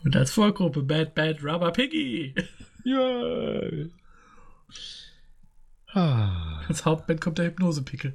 [0.04, 2.34] Und als Vorgruppe Bad Bad Rubber Piggy.
[2.84, 3.90] Yay.
[5.94, 8.14] Als Hauptband kommt der Hypnosepickel.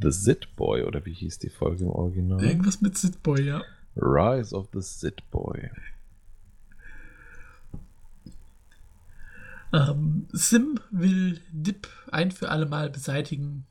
[0.00, 2.42] The Zit Boy, oder wie hieß die Folge im Original?
[2.42, 3.62] Irgendwas mit Zit Boy, ja.
[3.96, 5.70] Rise of the Zit Boy.
[9.72, 13.66] Ähm, Sim will Dip ein für alle Mal beseitigen,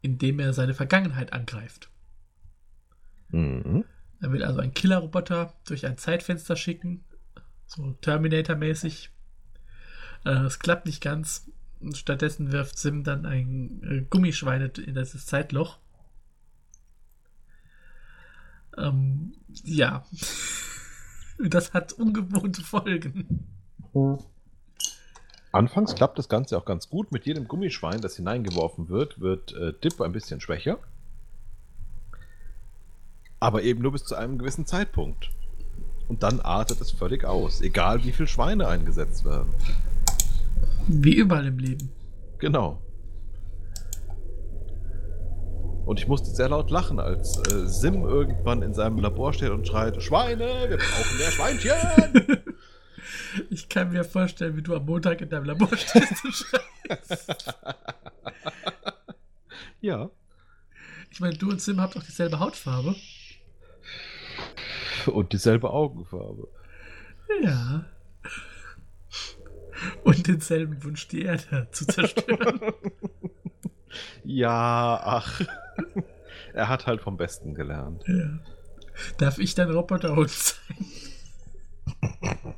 [0.00, 1.90] indem er seine Vergangenheit angreift.
[3.28, 3.84] Mhm.
[4.20, 7.04] Er will also einen Killerroboter durch ein Zeitfenster schicken,
[7.66, 9.10] so Terminator-mäßig.
[10.24, 11.50] Äh, es klappt nicht ganz.
[11.94, 15.78] Stattdessen wirft Sim dann ein äh, Gummischwein in das Zeitloch.
[18.78, 20.06] Ähm, ja.
[21.38, 23.48] das hat ungewohnte Folgen.
[25.52, 27.12] Anfangs klappt das Ganze auch ganz gut.
[27.12, 30.78] Mit jedem Gummischwein, das hineingeworfen wird, wird äh, Dip ein bisschen schwächer.
[33.38, 35.30] Aber eben nur bis zu einem gewissen Zeitpunkt.
[36.08, 39.52] Und dann artet es völlig aus, egal wie viele Schweine eingesetzt werden.
[40.88, 41.90] Wie überall im Leben.
[42.38, 42.80] Genau.
[45.84, 49.66] Und ich musste sehr laut lachen, als äh, Sim irgendwann in seinem Labor steht und
[49.66, 52.42] schreit: Schweine, wir brauchen mehr Schweinchen!
[53.50, 57.54] Ich kann mir vorstellen, wie du am Montag in deinem Labor stehst und schreist.
[59.80, 60.10] ja.
[61.10, 62.94] Ich meine, du und Sim habt doch dieselbe Hautfarbe.
[65.06, 66.48] Und dieselbe Augenfarbe.
[67.42, 67.84] Ja.
[70.04, 72.60] Und denselben Wunsch, die Erde zu zerstören.
[74.24, 75.40] ja, ach.
[76.54, 78.04] er hat halt vom Besten gelernt.
[78.06, 78.38] Ja.
[79.18, 80.86] Darf ich dein Roboterhund sein?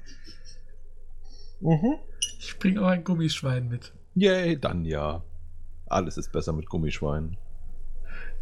[1.60, 1.96] Mhm.
[2.38, 3.92] Ich bringe auch ein Gummischwein mit.
[4.14, 5.22] Yay, dann ja.
[5.86, 7.36] Alles ist besser mit Gummischweinen.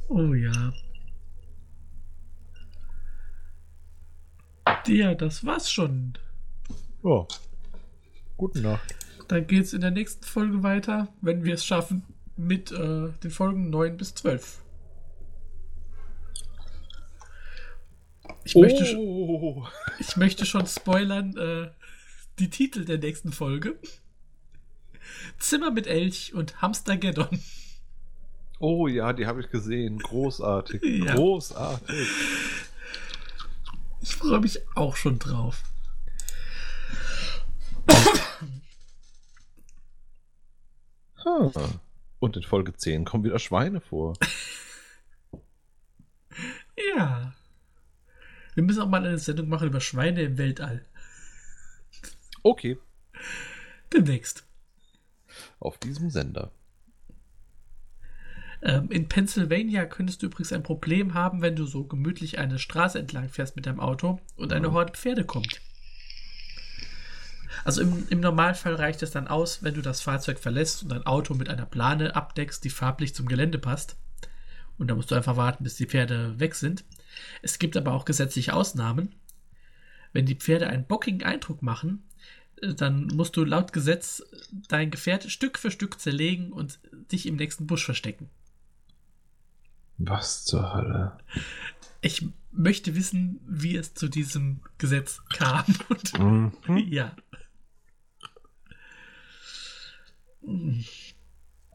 [0.09, 0.73] Oh ja.
[4.87, 6.15] Ja, das war's schon.
[7.05, 7.27] Ja.
[8.37, 8.95] Guten Nacht.
[9.29, 12.03] Dann geht's in der nächsten Folge weiter, wenn wir es schaffen,
[12.37, 14.63] mit äh, den Folgen 9 bis 12.
[18.45, 19.67] Ich, möchte, oh.
[20.01, 21.71] ich möchte schon spoilern äh,
[22.39, 23.79] die Titel der nächsten Folge.
[25.39, 27.41] Zimmer mit Elch und Hamstergeddon.
[28.59, 29.99] oh ja, die habe ich gesehen.
[29.99, 30.83] Großartig.
[31.05, 31.15] Ja.
[31.15, 32.09] Großartig.
[34.01, 35.63] Ich freue mich auch schon drauf.
[41.25, 41.51] Ah.
[42.19, 44.15] Und in Folge 10 kommen wieder Schweine vor.
[46.97, 47.35] Ja.
[48.55, 50.85] Wir müssen auch mal eine Sendung machen über Schweine im Weltall.
[52.43, 52.79] Okay.
[53.93, 54.45] Demnächst.
[55.61, 56.53] Auf diesem Sender.
[58.63, 62.99] Ähm, in Pennsylvania könntest du übrigens ein Problem haben, wenn du so gemütlich eine Straße
[62.99, 64.73] entlang fährst mit deinem Auto und eine Mhm.
[64.75, 65.61] Horde Pferde kommt.
[67.65, 71.07] Also im, im Normalfall reicht es dann aus, wenn du das Fahrzeug verlässt und dein
[71.07, 73.97] Auto mit einer Plane abdeckst, die farblich zum Gelände passt.
[74.79, 76.85] Und da musst du einfach warten, bis die Pferde weg sind.
[77.43, 79.15] Es gibt aber auch gesetzliche Ausnahmen.
[80.13, 82.05] Wenn die Pferde einen bockigen Eindruck machen,
[82.61, 84.23] äh, dann musst du laut Gesetz
[84.69, 88.31] dein Gefährt Stück für Stück zerlegen und dich im nächsten Busch verstecken.
[89.99, 91.19] Was zur Hölle?
[92.01, 95.65] Ich möchte wissen, wie es zu diesem Gesetz kam.
[95.89, 96.53] Und Mhm.
[96.89, 97.17] ja.
[100.43, 100.83] Nee,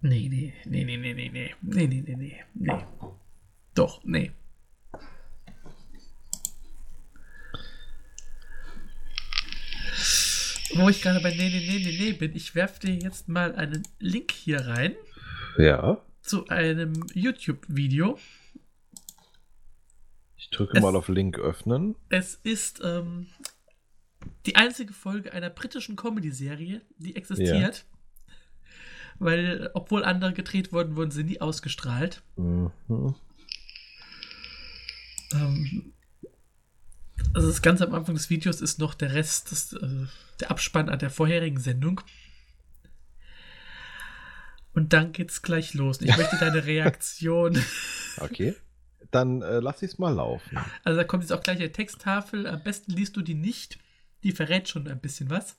[0.01, 2.83] nee, nee, nee, nee, nee, nee, nee, nee, nee, nee, nee.
[3.73, 4.31] Doch, nee.
[10.75, 13.55] Wo ich gerade bei nee, nee, nee, nee, nee bin, ich werfe dir jetzt mal
[13.55, 14.95] einen Link hier rein
[15.57, 16.01] Ja.
[16.21, 18.19] zu einem YouTube-Video.
[20.37, 21.95] Ich drücke Es- mal auf Link öffnen.
[22.09, 23.27] Es ist ähm,
[24.45, 27.85] die einzige Folge einer britischen Comedy-Serie, die existiert.
[29.19, 32.21] Weil, obwohl andere gedreht wurden, wurden sie nie ausgestrahlt.
[32.35, 32.71] Mhm.
[35.33, 35.93] Ähm,
[37.33, 40.07] also das ganz am Anfang des Videos ist noch der Rest, des, äh,
[40.39, 42.01] der Abspann an der vorherigen Sendung.
[44.73, 46.01] Und dann geht's gleich los.
[46.01, 47.59] Ich möchte deine Reaktion.
[48.17, 48.55] Okay.
[49.11, 50.59] Dann äh, lass ich es mal laufen.
[50.83, 52.45] Also da kommt jetzt auch gleich eine Texttafel.
[52.45, 53.79] Am besten liest du die nicht.
[54.23, 55.57] Die verrät schon ein bisschen was.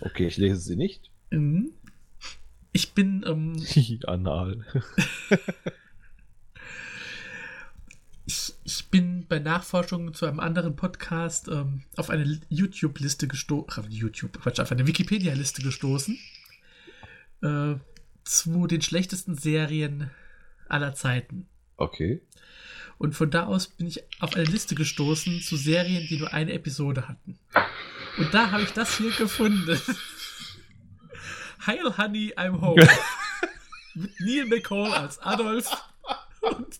[0.00, 1.10] Okay, ich lese sie nicht.
[1.30, 1.72] Mhm.
[2.72, 3.64] Ich bin, ähm,
[4.06, 4.64] Anal.
[8.26, 14.38] ich, ich bin bei Nachforschungen zu einem anderen Podcast ähm, auf eine YouTube-Liste gestoßen, YouTube,
[14.38, 16.18] Quatsch, auf eine Wikipedia-Liste gestoßen,
[17.40, 17.76] äh,
[18.24, 20.10] zu den schlechtesten Serien
[20.68, 21.48] aller Zeiten.
[21.78, 22.20] Okay.
[22.98, 26.52] Und von da aus bin ich auf eine Liste gestoßen zu Serien, die nur eine
[26.52, 27.38] Episode hatten.
[28.18, 29.80] Und da habe ich das hier gefunden.
[31.66, 32.86] Heil Honey, I'm Home.
[33.94, 35.70] Mit Neil McCall als Adolf
[36.42, 36.78] und, und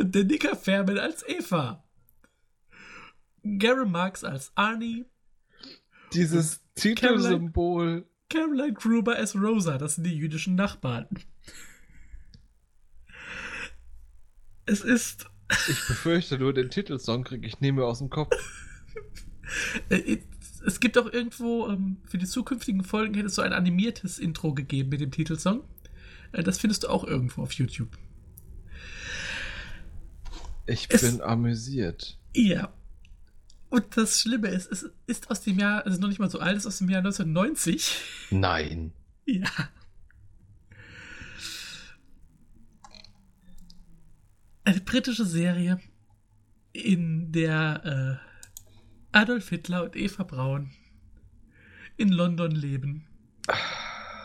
[0.00, 1.84] der Nicker Fairman als Eva.
[3.42, 5.06] Gary Marks als Arnie,
[6.12, 8.06] Dieses Titelsymbol.
[8.28, 11.08] Caroline Gruber als Rosa, das sind die jüdischen Nachbarn.
[14.66, 15.26] Es ist
[15.68, 18.30] Ich befürchte nur, den Titelsong kriege ich nie mehr aus dem Kopf.
[19.88, 20.18] Äh,
[20.64, 24.52] Es gibt auch irgendwo, ähm, für die zukünftigen Folgen hätte es so ein animiertes Intro
[24.54, 25.64] gegeben mit dem Titelsong.
[26.32, 27.96] Äh, Das findest du auch irgendwo auf YouTube.
[30.70, 32.18] Ich Es- bin amüsiert.
[32.34, 32.72] Ja.
[33.70, 36.56] Und das Schlimme ist, es ist aus dem Jahr, also noch nicht mal so alt,
[36.56, 37.94] es ist aus dem Jahr 1990.
[38.30, 38.92] Nein.
[39.26, 39.48] Ja.
[44.64, 45.80] Eine britische Serie,
[46.72, 48.20] in der
[49.12, 50.70] äh, Adolf Hitler und Eva Braun
[51.96, 53.06] in London leben.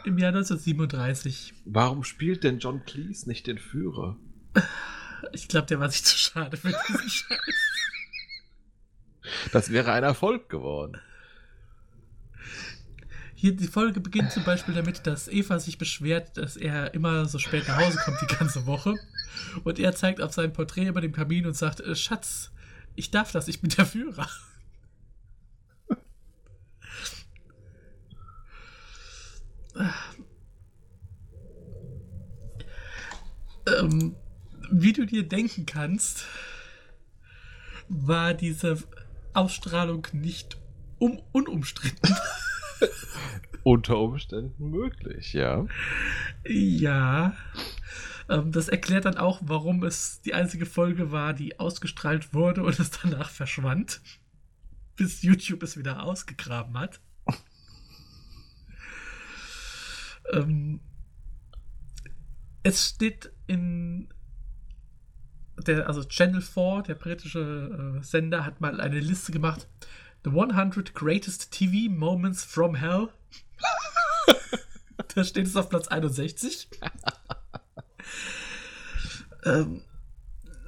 [0.05, 1.53] Im Jahr 1937.
[1.65, 4.17] Warum spielt denn John Cleese nicht den Führer?
[5.33, 7.39] Ich glaube, der war sich zu schade für diesen Scheiß.
[9.51, 11.01] Das wäre ein Erfolg geworden.
[13.33, 17.37] Hier, die Folge beginnt zum Beispiel damit, dass Eva sich beschwert, dass er immer so
[17.37, 18.95] spät nach Hause kommt die ganze Woche.
[19.63, 22.51] Und er zeigt auf sein Porträt über dem Kamin und sagt, äh, Schatz,
[22.95, 24.27] ich darf das, ich bin der Führer.
[33.79, 34.15] ähm,
[34.71, 36.25] wie du dir denken kannst,
[37.87, 38.77] war diese
[39.33, 40.57] Ausstrahlung nicht
[40.97, 42.15] um unumstritten.
[43.63, 45.65] Unter Umständen möglich, ja.
[46.47, 47.35] Ja.
[48.29, 52.79] Ähm, das erklärt dann auch, warum es die einzige Folge war, die ausgestrahlt wurde und
[52.79, 54.01] es danach verschwand.
[54.95, 57.01] Bis YouTube es wieder ausgegraben hat.
[60.31, 60.79] ähm,
[62.63, 64.09] es steht in
[65.57, 69.67] der, also Channel 4, der britische äh, Sender, hat mal eine Liste gemacht.
[70.23, 73.09] The 100 Greatest TV Moments from Hell.
[75.15, 76.67] da steht es auf Platz 61.
[79.45, 79.81] ähm,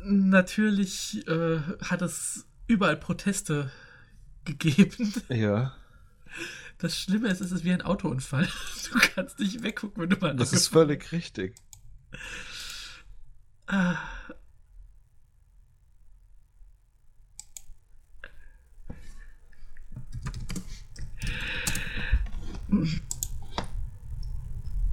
[0.04, 3.72] natürlich äh, hat es überall Proteste
[4.46, 5.14] gegeben.
[5.30, 5.76] Ja.
[6.78, 8.48] Das Schlimme ist, es ist wie ein Autounfall.
[8.90, 10.34] Du kannst nicht weggucken, wenn du mal.
[10.34, 11.56] Das ist völlig richtig.
[13.66, 13.98] Ah.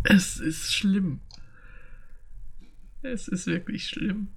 [0.05, 1.21] Es ist schlimm.
[3.03, 4.29] Es ist wirklich schlimm.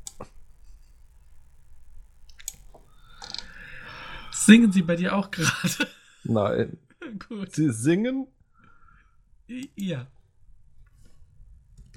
[4.31, 5.87] Singen sie bei dir auch gerade?
[6.23, 6.77] Nein.
[7.27, 7.53] Gut.
[7.53, 8.27] Sie singen?
[9.75, 10.07] Ja.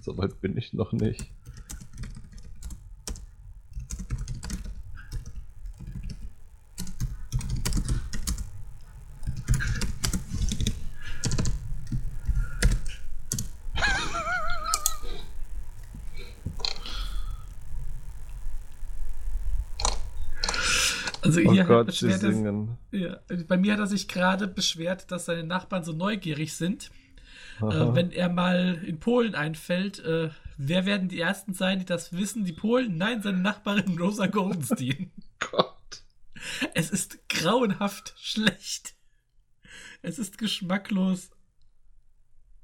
[0.00, 1.30] Soweit bin ich noch nicht.
[21.70, 22.78] Gott, sie singen.
[22.92, 23.18] ja,
[23.48, 26.90] bei mir hat er sich gerade beschwert, dass seine Nachbarn so neugierig sind.
[27.60, 32.12] Äh, wenn er mal in Polen einfällt, äh, wer werden die Ersten sein, die das
[32.12, 32.44] wissen?
[32.44, 32.96] Die Polen?
[32.96, 35.12] Nein, seine Nachbarin Rosa Goldenstein.
[35.50, 36.02] Gott.
[36.74, 38.94] es ist grauenhaft schlecht.
[40.02, 41.30] Es ist geschmacklos.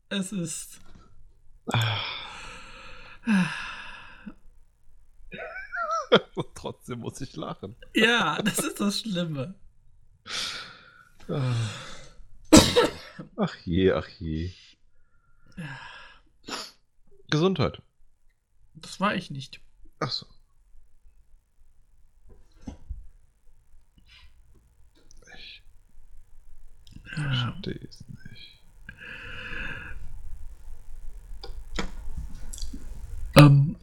[0.08, 0.80] Es ist.
[1.66, 1.82] Und
[6.54, 7.76] trotzdem muss ich lachen.
[7.94, 9.54] Ja, das ist das Schlimme.
[13.36, 14.52] Ach je, ach je.
[17.30, 17.82] Gesundheit.
[18.74, 19.60] Das war ich nicht.
[20.00, 20.26] Ach so.
[27.16, 28.62] Ich verstehe es nicht.
[33.36, 33.76] Ähm,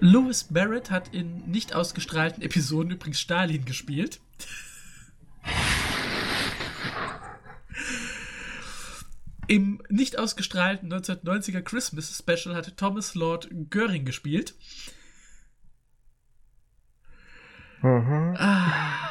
[0.00, 4.20] Louis Barrett hat in nicht ausgestrahlten Episoden übrigens Stalin gespielt.
[9.46, 14.54] Im nicht ausgestrahlten 1990er Christmas Special hatte Thomas Lord Göring gespielt.
[17.82, 18.34] Mhm.
[18.38, 19.10] Ah.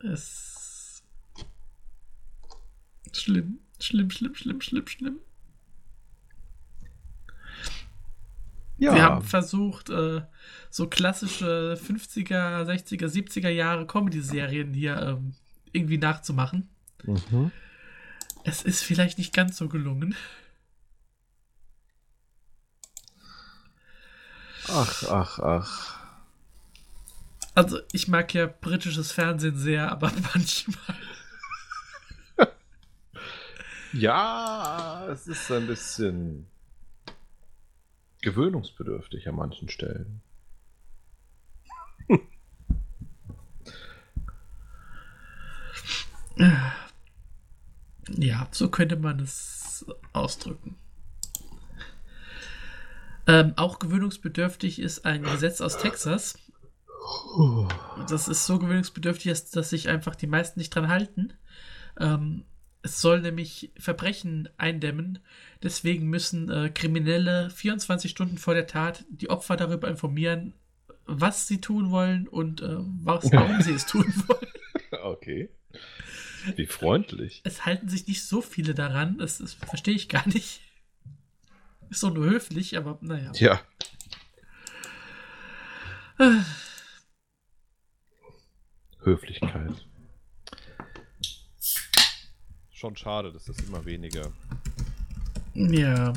[0.00, 1.02] Es.
[3.12, 5.20] Schlimm, schlimm, schlimm, schlimm, schlimm, schlimm.
[8.78, 10.22] Ja, Sie haben versucht, äh,
[10.70, 15.34] so klassische 50er, 60er, 70er Jahre Comedy-Serien hier ähm,
[15.72, 16.68] irgendwie nachzumachen.
[17.04, 17.50] mhm.
[18.44, 20.14] Es ist vielleicht nicht ganz so gelungen.
[24.68, 25.98] ach, ach, ach.
[27.54, 30.96] Also, ich mag ja britisches Fernsehen sehr, aber manchmal.
[33.92, 36.46] Ja, es ist ein bisschen
[38.22, 40.22] gewöhnungsbedürftig an manchen Stellen.
[48.16, 50.76] Ja, so könnte man es ausdrücken.
[53.26, 56.38] Ähm, auch gewöhnungsbedürftig ist ein Gesetz aus Texas.
[58.08, 61.34] Das ist so gewöhnungsbedürftig, dass, dass sich einfach die meisten nicht dran halten.
[61.98, 62.44] Ähm,
[62.82, 65.18] es soll nämlich Verbrechen eindämmen.
[65.62, 70.54] Deswegen müssen äh, Kriminelle 24 Stunden vor der Tat die Opfer darüber informieren,
[71.06, 74.52] was sie tun wollen und äh, was, warum sie es tun wollen.
[75.02, 75.50] Okay.
[76.56, 77.40] Wie freundlich.
[77.44, 79.18] Es halten sich nicht so viele daran.
[79.18, 80.60] Das, das verstehe ich gar nicht.
[81.90, 83.32] Ist doch nur höflich, aber naja.
[83.34, 83.60] Ja.
[89.02, 89.87] Höflichkeit.
[92.78, 94.30] Schon schade, dass das immer weniger.
[95.54, 96.12] Ja.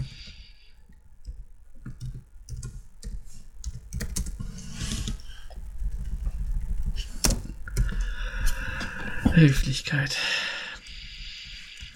[9.34, 10.16] Höflichkeit.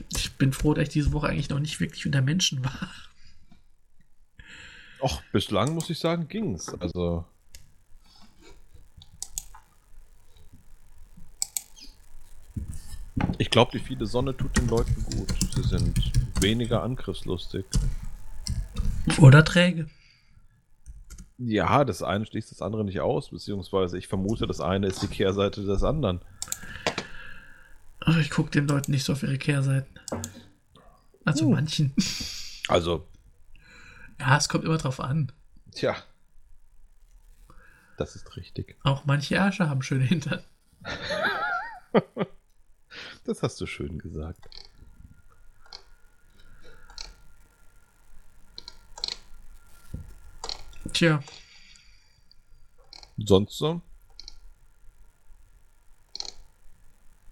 [0.10, 2.90] Ich bin froh, dass ich diese Woche eigentlich noch nicht wirklich unter Menschen war.
[5.00, 6.70] Och, bislang muss ich sagen, ging's.
[6.80, 7.24] Also.
[13.38, 15.34] Ich glaube, die viele Sonne tut den Leuten gut.
[15.56, 17.64] Sie sind weniger angriffslustig.
[19.20, 19.88] Oder träge.
[21.38, 25.08] Ja, das eine schließt das andere nicht aus, beziehungsweise ich vermute, das eine ist die
[25.08, 26.20] Kehrseite des anderen.
[28.02, 29.88] Aber ich gucke den Leuten nicht so auf ihre Kehrseiten.
[31.24, 31.52] Also Hm.
[31.54, 31.94] manchen.
[32.68, 33.08] Also,
[34.20, 35.32] Ja, es kommt immer drauf an.
[35.72, 35.96] tja.
[37.98, 38.76] Das ist richtig.
[38.84, 40.42] Auch manche Ärsche haben schöne Hintern.
[43.26, 44.48] Das hast du schön gesagt.
[50.94, 51.22] Tja,
[53.18, 53.82] Sonst so?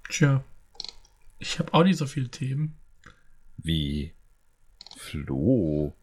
[0.10, 0.44] tja.
[1.40, 2.76] Ich habe auch nicht so viele Themen.
[3.58, 4.14] Wie?
[4.98, 5.94] Flo.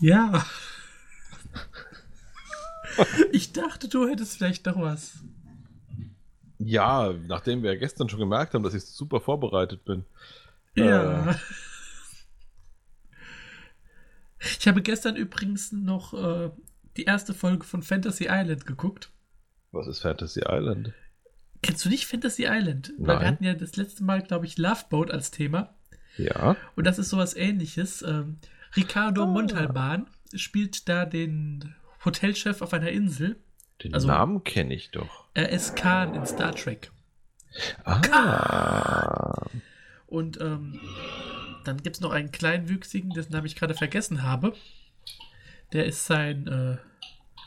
[0.00, 0.46] Ja.
[3.32, 5.14] Ich dachte, du hättest vielleicht noch was.
[6.58, 10.04] Ja, nachdem wir gestern schon gemerkt haben, dass ich super vorbereitet bin.
[10.76, 11.30] Ja.
[11.30, 11.34] Äh.
[14.58, 16.50] Ich habe gestern übrigens noch äh,
[16.96, 19.10] die erste Folge von Fantasy Island geguckt.
[19.72, 20.92] Was ist Fantasy Island?
[21.62, 22.92] Kennst du nicht Fantasy Island?
[22.98, 23.26] Weil wir Nein.
[23.26, 25.74] hatten ja das letzte Mal, glaube ich, Love Boat als Thema.
[26.18, 26.56] Ja.
[26.76, 28.02] Und das ist sowas ähnliches.
[28.02, 28.38] Ähm,
[28.76, 29.26] Ricardo Ah.
[29.26, 31.74] Montalban spielt da den
[32.04, 33.36] Hotelchef auf einer Insel.
[33.82, 35.24] Den Also- Namen kenne ich doch.
[35.34, 36.90] Er ist Khan in Star Trek.
[37.84, 39.46] Ah.
[40.06, 40.80] Und ähm,
[41.64, 44.54] dann gibt es noch einen kleinwüchsigen, dessen Namen ich gerade vergessen habe.
[45.72, 46.76] Der ist sein, äh,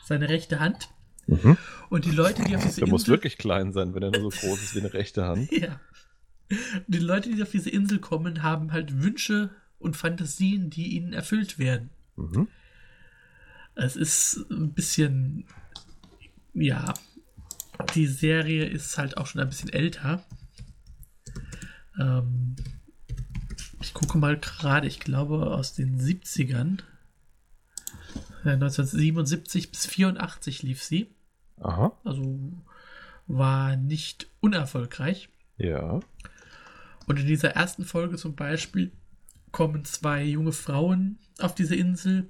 [0.04, 0.88] seine rechte Hand.
[1.26, 1.56] Mhm.
[1.88, 3.12] Und die Leute, die auf diese Der muss Insel.
[3.14, 5.50] wirklich klein sein, wenn er nur so groß ist wie eine rechte Hand.
[5.52, 5.80] Ja.
[6.86, 11.58] Die Leute, die auf diese Insel kommen, haben halt Wünsche und Fantasien, die ihnen erfüllt
[11.58, 11.90] werden.
[12.16, 12.48] Mhm.
[13.74, 15.44] Es ist ein bisschen,
[16.54, 16.94] ja,
[17.94, 20.22] die Serie ist halt auch schon ein bisschen älter.
[21.98, 22.56] Ähm,
[23.80, 26.80] ich gucke mal gerade, ich glaube aus den 70ern.
[28.44, 31.08] Äh, 1977 bis 84 lief sie.
[31.60, 31.92] Aha.
[32.04, 32.52] Also
[33.26, 35.28] war nicht unerfolgreich.
[35.56, 36.00] Ja.
[37.06, 38.92] Und in dieser ersten Folge zum Beispiel
[39.52, 42.28] kommen zwei junge Frauen auf diese Insel,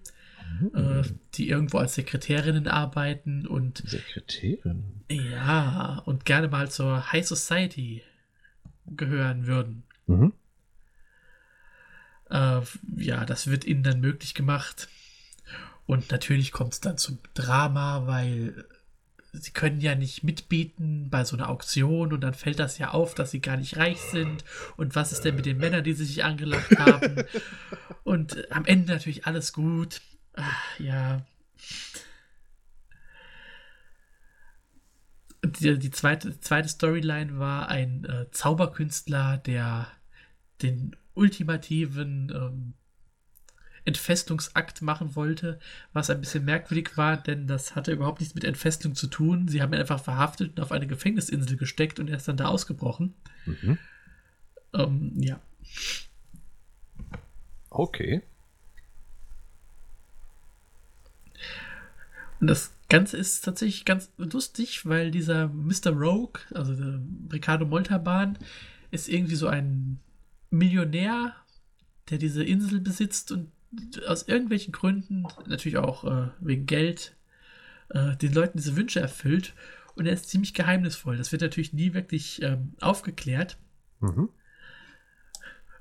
[0.75, 1.03] äh,
[1.35, 5.03] die irgendwo als Sekretärinnen arbeiten und Sekretärin.
[5.11, 8.03] ja, und gerne mal zur High Society
[8.87, 9.85] gehören würden.
[10.07, 10.33] Mhm.
[12.31, 12.61] Äh,
[12.97, 14.89] ja, das wird ihnen dann möglich gemacht.
[15.87, 18.67] Und natürlich kommt es dann zum Drama, weil
[19.33, 23.15] sie können ja nicht mitbieten bei so einer Auktion und dann fällt das ja auf,
[23.15, 24.45] dass sie gar nicht reich sind.
[24.77, 27.25] Und was ist denn mit den Männern, die sie sich angelacht haben?
[28.05, 30.01] und am Ende natürlich alles gut.
[30.39, 31.27] Ah, ja.
[35.45, 39.89] Die, die zweite, zweite Storyline war ein äh, Zauberkünstler, der
[40.63, 42.75] den ultimativen ähm,
[43.85, 45.59] Entfestungsakt machen wollte,
[45.93, 49.49] was ein bisschen merkwürdig war, denn das hatte überhaupt nichts mit Entfestung zu tun.
[49.49, 52.47] Sie haben ihn einfach verhaftet und auf eine Gefängnisinsel gesteckt und er ist dann da
[52.47, 53.15] ausgebrochen.
[53.47, 53.79] Mhm.
[54.75, 55.41] Ähm, ja.
[57.71, 58.23] Okay.
[62.41, 65.91] Das Ganze ist tatsächlich ganz lustig, weil dieser Mr.
[65.91, 67.01] Rogue, also der
[67.33, 68.39] Ricardo Montalban,
[68.91, 70.01] ist irgendwie so ein
[70.51, 71.35] Millionär,
[72.11, 73.51] der diese Insel besitzt und
[74.07, 77.15] aus irgendwelchen Gründen, natürlich auch äh, wegen Geld,
[77.91, 79.55] äh, den Leuten diese Wünsche erfüllt.
[79.95, 81.17] Und er ist ziemlich geheimnisvoll.
[81.17, 83.59] Das wird natürlich nie wirklich ähm, aufgeklärt.
[84.01, 84.29] Mhm.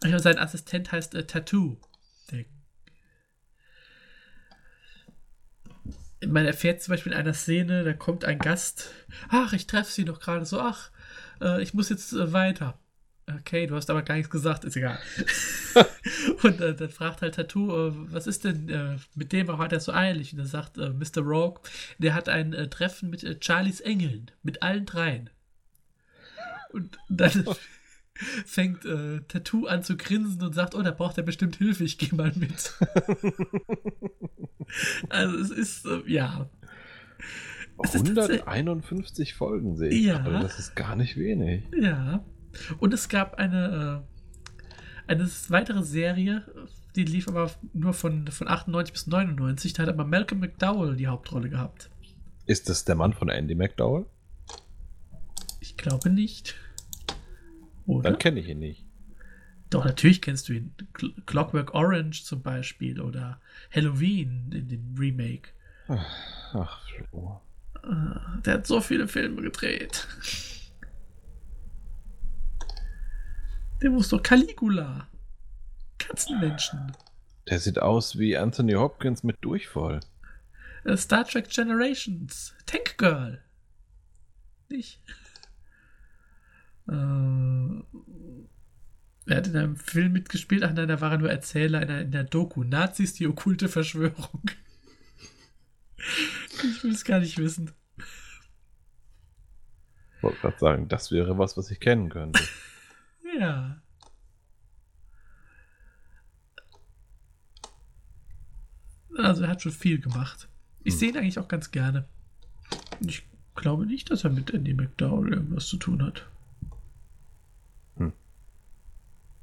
[0.01, 1.77] Also sein Assistent heißt äh, Tattoo.
[2.31, 2.45] Der
[6.25, 8.91] man erfährt zum Beispiel in einer Szene, da kommt ein Gast,
[9.29, 10.91] ach, ich treffe sie doch gerade so, ach,
[11.41, 12.77] äh, ich muss jetzt äh, weiter.
[13.29, 14.97] Okay, du hast aber gar nichts gesagt, ist egal.
[16.43, 19.73] und äh, dann fragt halt Tattoo, äh, was ist denn äh, mit dem, warum hat
[19.73, 20.31] er so eilig?
[20.31, 21.21] Und er sagt äh, Mr.
[21.21, 21.61] Rogue,
[21.97, 25.29] der hat ein Treffen mit Charlies Engeln, mit allen dreien.
[26.71, 27.45] Und dann
[28.45, 28.83] fängt
[29.27, 32.31] Tattoo an zu grinsen und sagt, oh, da braucht er bestimmt Hilfe, ich gehe mal
[32.35, 32.73] mit.
[35.09, 36.49] also es ist, ja.
[37.83, 40.17] Es 151 Folgen sehe ich ja.
[40.17, 41.63] gerade, das ist gar nicht wenig.
[41.79, 42.25] Ja.
[42.79, 44.03] Und es gab eine,
[45.07, 46.43] äh, eine weitere Serie,
[46.95, 49.73] die lief aber nur von, von 98 bis 99.
[49.73, 51.91] Da hat aber Malcolm McDowell die Hauptrolle gehabt.
[52.47, 54.05] Ist das der Mann von Andy McDowell?
[55.59, 56.55] Ich glaube nicht.
[57.87, 58.11] Oder?
[58.11, 58.85] Dann kenne ich ihn nicht.
[59.69, 60.73] Doch, natürlich kennst du ihn.
[61.25, 63.41] Clockwork Orange zum Beispiel oder
[63.73, 65.49] Halloween in dem Remake.
[65.87, 67.41] Ach, ach Flo.
[67.83, 70.07] Äh, der hat so viele Filme gedreht.
[73.81, 75.07] Der muss doch Caligula.
[75.97, 76.91] Katzenmenschen.
[77.49, 79.99] Der sieht aus wie Anthony Hopkins mit Durchfall.
[80.83, 82.53] Äh, Star Trek Generations.
[82.65, 83.41] Tank Girl.
[84.69, 84.99] Nicht?
[86.87, 87.83] Äh,
[89.29, 90.63] er hat in einem Film mitgespielt.
[90.63, 92.63] Ach nein, da war er nur Erzähler in der, in der Doku.
[92.63, 94.49] Nazis, die okkulte Verschwörung.
[96.63, 97.71] ich will es gar nicht wissen.
[100.17, 102.41] Ich wollte gerade sagen, das wäre was, was ich kennen könnte.
[103.39, 103.81] Ja.
[109.17, 110.47] Also er hat schon viel gemacht.
[110.83, 110.99] Ich hm.
[110.99, 112.07] sehe ihn eigentlich auch ganz gerne.
[113.05, 116.27] Ich glaube nicht, dass er mit Andy McDowell irgendwas zu tun hat.
[117.97, 118.13] Hm.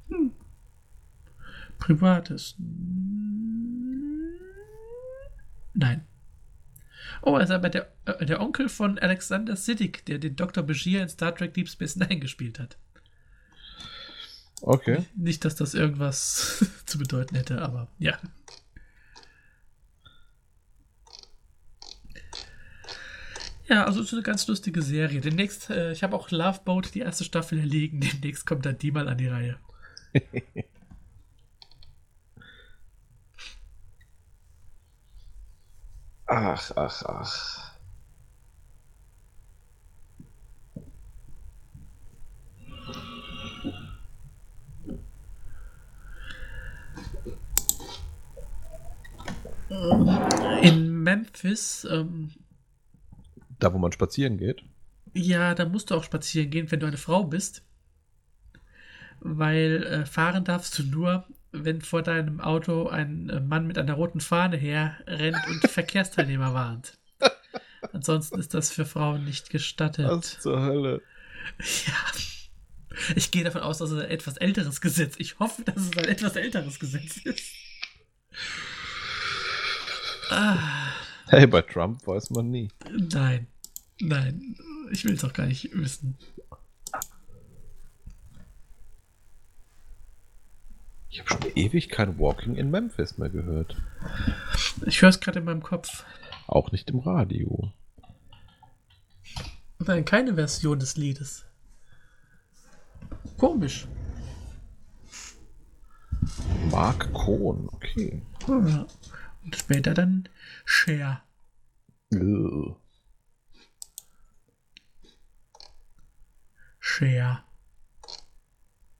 [0.09, 0.31] Hm.
[1.79, 2.55] Privates.
[5.73, 6.05] Nein.
[7.21, 10.63] Oh, er ist aber der, äh, der Onkel von Alexander Siddig, der den Dr.
[10.63, 12.77] Bashir in Star Trek Deep Space Nine gespielt hat.
[14.61, 15.05] Okay.
[15.15, 18.17] Nicht, dass das irgendwas zu bedeuten hätte, aber ja.
[23.67, 25.21] Ja, also es ist eine ganz lustige Serie.
[25.21, 27.99] Demnächst, äh, ich habe auch Love Boat, die erste Staffel erlegen.
[28.21, 29.57] Demnächst kommt dann die mal an die Reihe.
[36.35, 37.71] ach, ach, ach.
[50.61, 51.87] In Memphis.
[51.89, 52.31] Ähm,
[53.59, 54.63] da, wo man spazieren geht?
[55.13, 57.63] Ja, da musst du auch spazieren gehen, wenn du eine Frau bist.
[59.21, 61.25] Weil äh, fahren darfst du nur,
[61.63, 66.97] wenn vor deinem Auto ein äh, Mann mit einer roten Fahne herrennt und Verkehrsteilnehmer warnt.
[67.93, 70.07] Ansonsten ist das für Frauen nicht gestattet.
[70.07, 71.01] Was zur Hölle?
[71.59, 71.93] Ja.
[73.15, 75.15] Ich gehe davon aus, dass es ein etwas älteres Gesetz.
[75.17, 77.51] Ich hoffe, dass es ein etwas älteres Gesetz ist.
[80.29, 80.57] Ah.
[81.27, 82.69] Hey, bei Trump weiß man nie.
[82.91, 83.47] Nein,
[83.99, 84.55] nein,
[84.91, 86.17] ich will es auch gar nicht wissen.
[91.15, 93.81] Ich habe schon ewig kein Walking in Memphis mehr gehört.
[94.85, 96.03] Ich höre es gerade in meinem Kopf.
[96.45, 97.71] Auch nicht im Radio.
[99.79, 101.45] Nein, keine Version des Liedes.
[103.37, 103.87] Komisch.
[106.69, 108.21] Mark Kohn, okay.
[108.45, 108.85] Ja.
[109.45, 110.27] Und später dann
[110.65, 111.23] Cher.
[112.13, 112.75] Ugh.
[116.77, 117.45] Cher.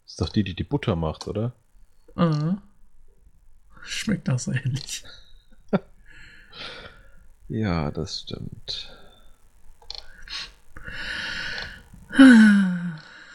[0.06, 1.54] Ist doch die, die die Butter macht, oder?
[2.16, 2.56] Uh.
[3.84, 5.04] Schmeckt auch so ähnlich.
[7.50, 8.92] ja, das stimmt.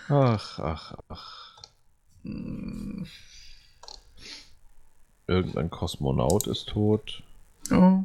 [0.08, 1.62] Ach, ach, ach.
[5.26, 7.22] Irgendein Kosmonaut ist tot.
[7.70, 8.02] Oh.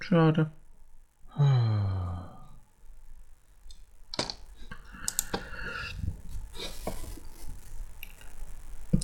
[0.00, 0.50] Schade.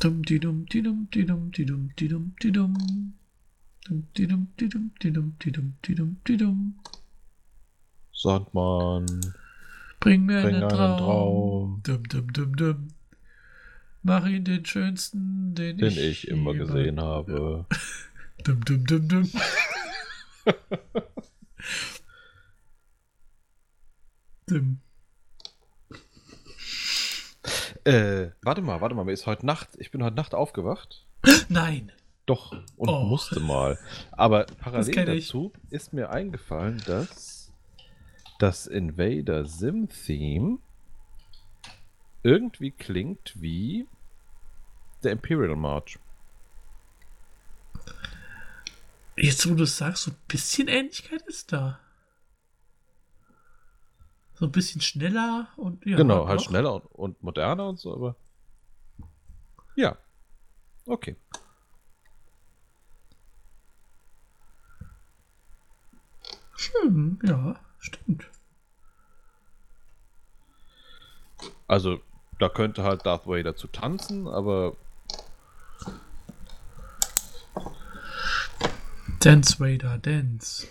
[0.05, 2.75] Dum di dum di dum di dum di dum di dum di dum.
[3.89, 6.75] Dum di dum di dum di dum di dum di dum di dum.
[8.13, 9.07] Sandmann.
[10.01, 10.99] Bring mir Bring einen, einen Traum.
[10.99, 11.81] Traum.
[11.85, 12.89] Dum dum dum dum.
[14.03, 17.65] Mach ihn den schönsten, den, den ich, ich immer gesehen habe.
[18.45, 19.31] dum, dum, dum, dum.
[24.49, 24.81] dum.
[27.85, 31.05] Äh, warte mal, warte mal, mir ist heute Nacht, ich bin heute Nacht aufgewacht.
[31.49, 31.93] Nein.
[32.27, 33.05] Doch, und Oh.
[33.05, 33.79] musste mal.
[34.13, 37.53] Aber parallel dazu ist mir eingefallen, dass
[38.39, 40.59] das Invader Sim Theme
[42.23, 43.87] irgendwie klingt wie
[45.03, 45.99] der Imperial March.
[49.17, 51.79] Jetzt, wo du es sagst, so ein bisschen Ähnlichkeit ist da.
[54.35, 55.97] So ein bisschen schneller und ja.
[55.97, 56.47] genau, halt doch.
[56.47, 58.17] schneller und, und moderner und so, aber.
[59.77, 59.97] Ja.
[60.87, 61.17] Okay.
[66.83, 68.27] Hm, ja, stimmt.
[71.67, 72.01] Also,
[72.39, 74.77] da könnte halt Darth Vader zu tanzen, aber
[79.21, 80.67] Dance Vader, Dance.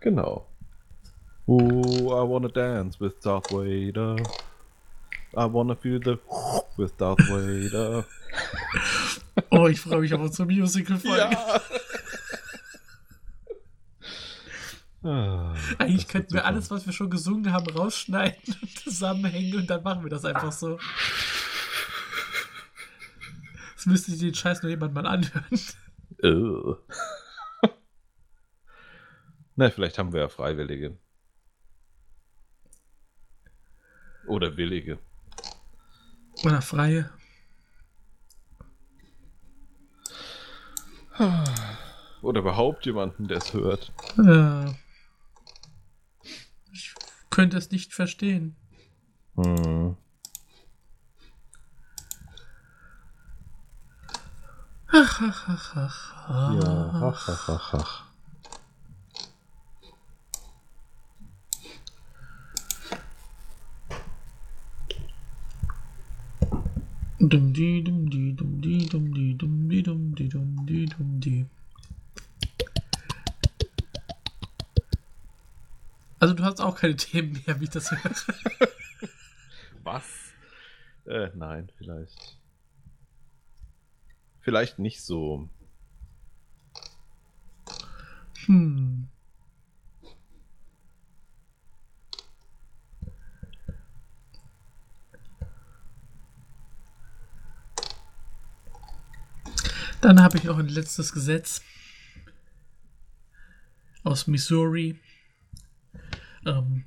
[0.00, 0.51] genau.
[1.46, 4.16] Oh, I wanna dance with Darth Vader.
[5.36, 6.18] I wanna feel the
[6.76, 8.04] with Darth Vader.
[9.50, 11.36] Oh, ich freue mich auf unsere Musical-Folge.
[15.04, 19.82] Ah, Eigentlich könnten wir alles, was wir schon gesungen haben, rausschneiden und zusammenhängen und dann
[19.82, 20.78] machen wir das einfach so.
[23.74, 25.60] Das müsste sich den Scheiß nur jemand mal anhören.
[26.22, 26.78] Ugh.
[29.56, 30.96] Na, vielleicht haben wir ja Freiwillige.
[34.32, 34.98] Oder Willige.
[36.42, 37.10] Oder Freie.
[42.22, 43.92] Oder überhaupt jemanden, der es hört.
[44.16, 44.70] Äh,
[46.72, 46.94] ich
[47.28, 48.56] könnte es nicht verstehen.
[49.34, 49.98] Hm.
[54.94, 56.14] Ach, ach, ach, ach.
[56.26, 56.54] ach.
[56.54, 58.11] Ja, ach, ach, ach, ach.
[67.32, 71.18] Dum di dum di dum di dum di dum di dum di dum di dum
[71.18, 71.46] di.
[76.20, 78.12] Also du hast auch keine Themen mehr, wie ich das höre.
[79.82, 80.04] Was?
[81.06, 82.38] Äh, nein, vielleicht.
[84.42, 85.48] Vielleicht nicht so.
[88.44, 89.08] Hm.
[100.02, 101.62] Dann habe ich noch ein letztes Gesetz
[104.04, 104.98] aus Missouri.
[106.44, 106.84] Ähm,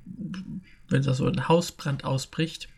[0.88, 2.68] wenn da so ein Hausbrand ausbricht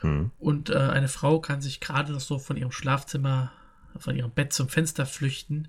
[0.00, 0.30] Hm.
[0.38, 3.52] und äh, eine Frau kann sich gerade noch so von ihrem Schlafzimmer,
[3.98, 5.68] von ihrem Bett zum Fenster flüchten,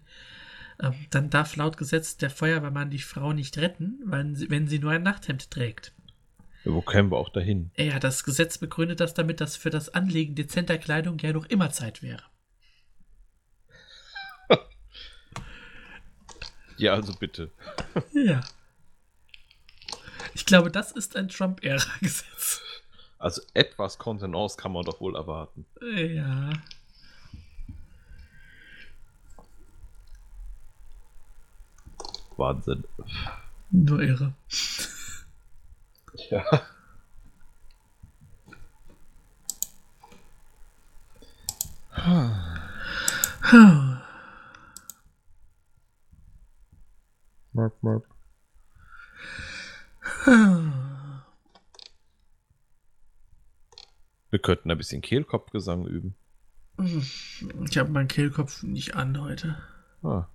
[0.81, 3.99] ähm, dann darf laut Gesetz der Feuerwehrmann die Frau nicht retten,
[4.35, 5.93] sie, wenn sie nur ein Nachthemd trägt.
[6.65, 7.71] Ja, wo kämen wir auch dahin?
[7.77, 11.71] Ja, das Gesetz begründet das damit, dass für das Anlegen dezenter Kleidung ja noch immer
[11.71, 12.23] Zeit wäre.
[16.79, 17.51] Ja, also bitte.
[18.13, 18.41] Ja.
[20.33, 22.61] Ich glaube, das ist ein Trump-Ära-Gesetz.
[23.17, 25.65] Also etwas Kontenance kann man doch wohl erwarten.
[25.81, 26.51] Ja.
[32.37, 32.83] Wahnsinn.
[33.71, 34.33] Nur irre.
[36.29, 36.61] Ja.
[47.57, 48.05] Marp, marp.
[54.29, 56.15] Wir könnten ein bisschen Kehlkopfgesang üben.
[56.77, 59.57] Ich habe meinen Kehlkopf nicht an heute.
[60.03, 60.27] Ah.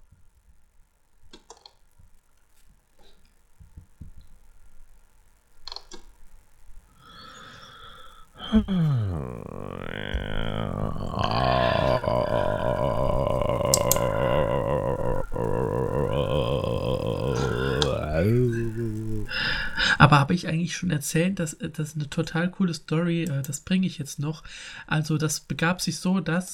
[20.03, 23.61] Aber habe ich eigentlich schon erzählt, dass äh, das eine total coole Story, äh, das
[23.61, 24.43] bringe ich jetzt noch.
[24.89, 26.51] Also das begab sich so, dass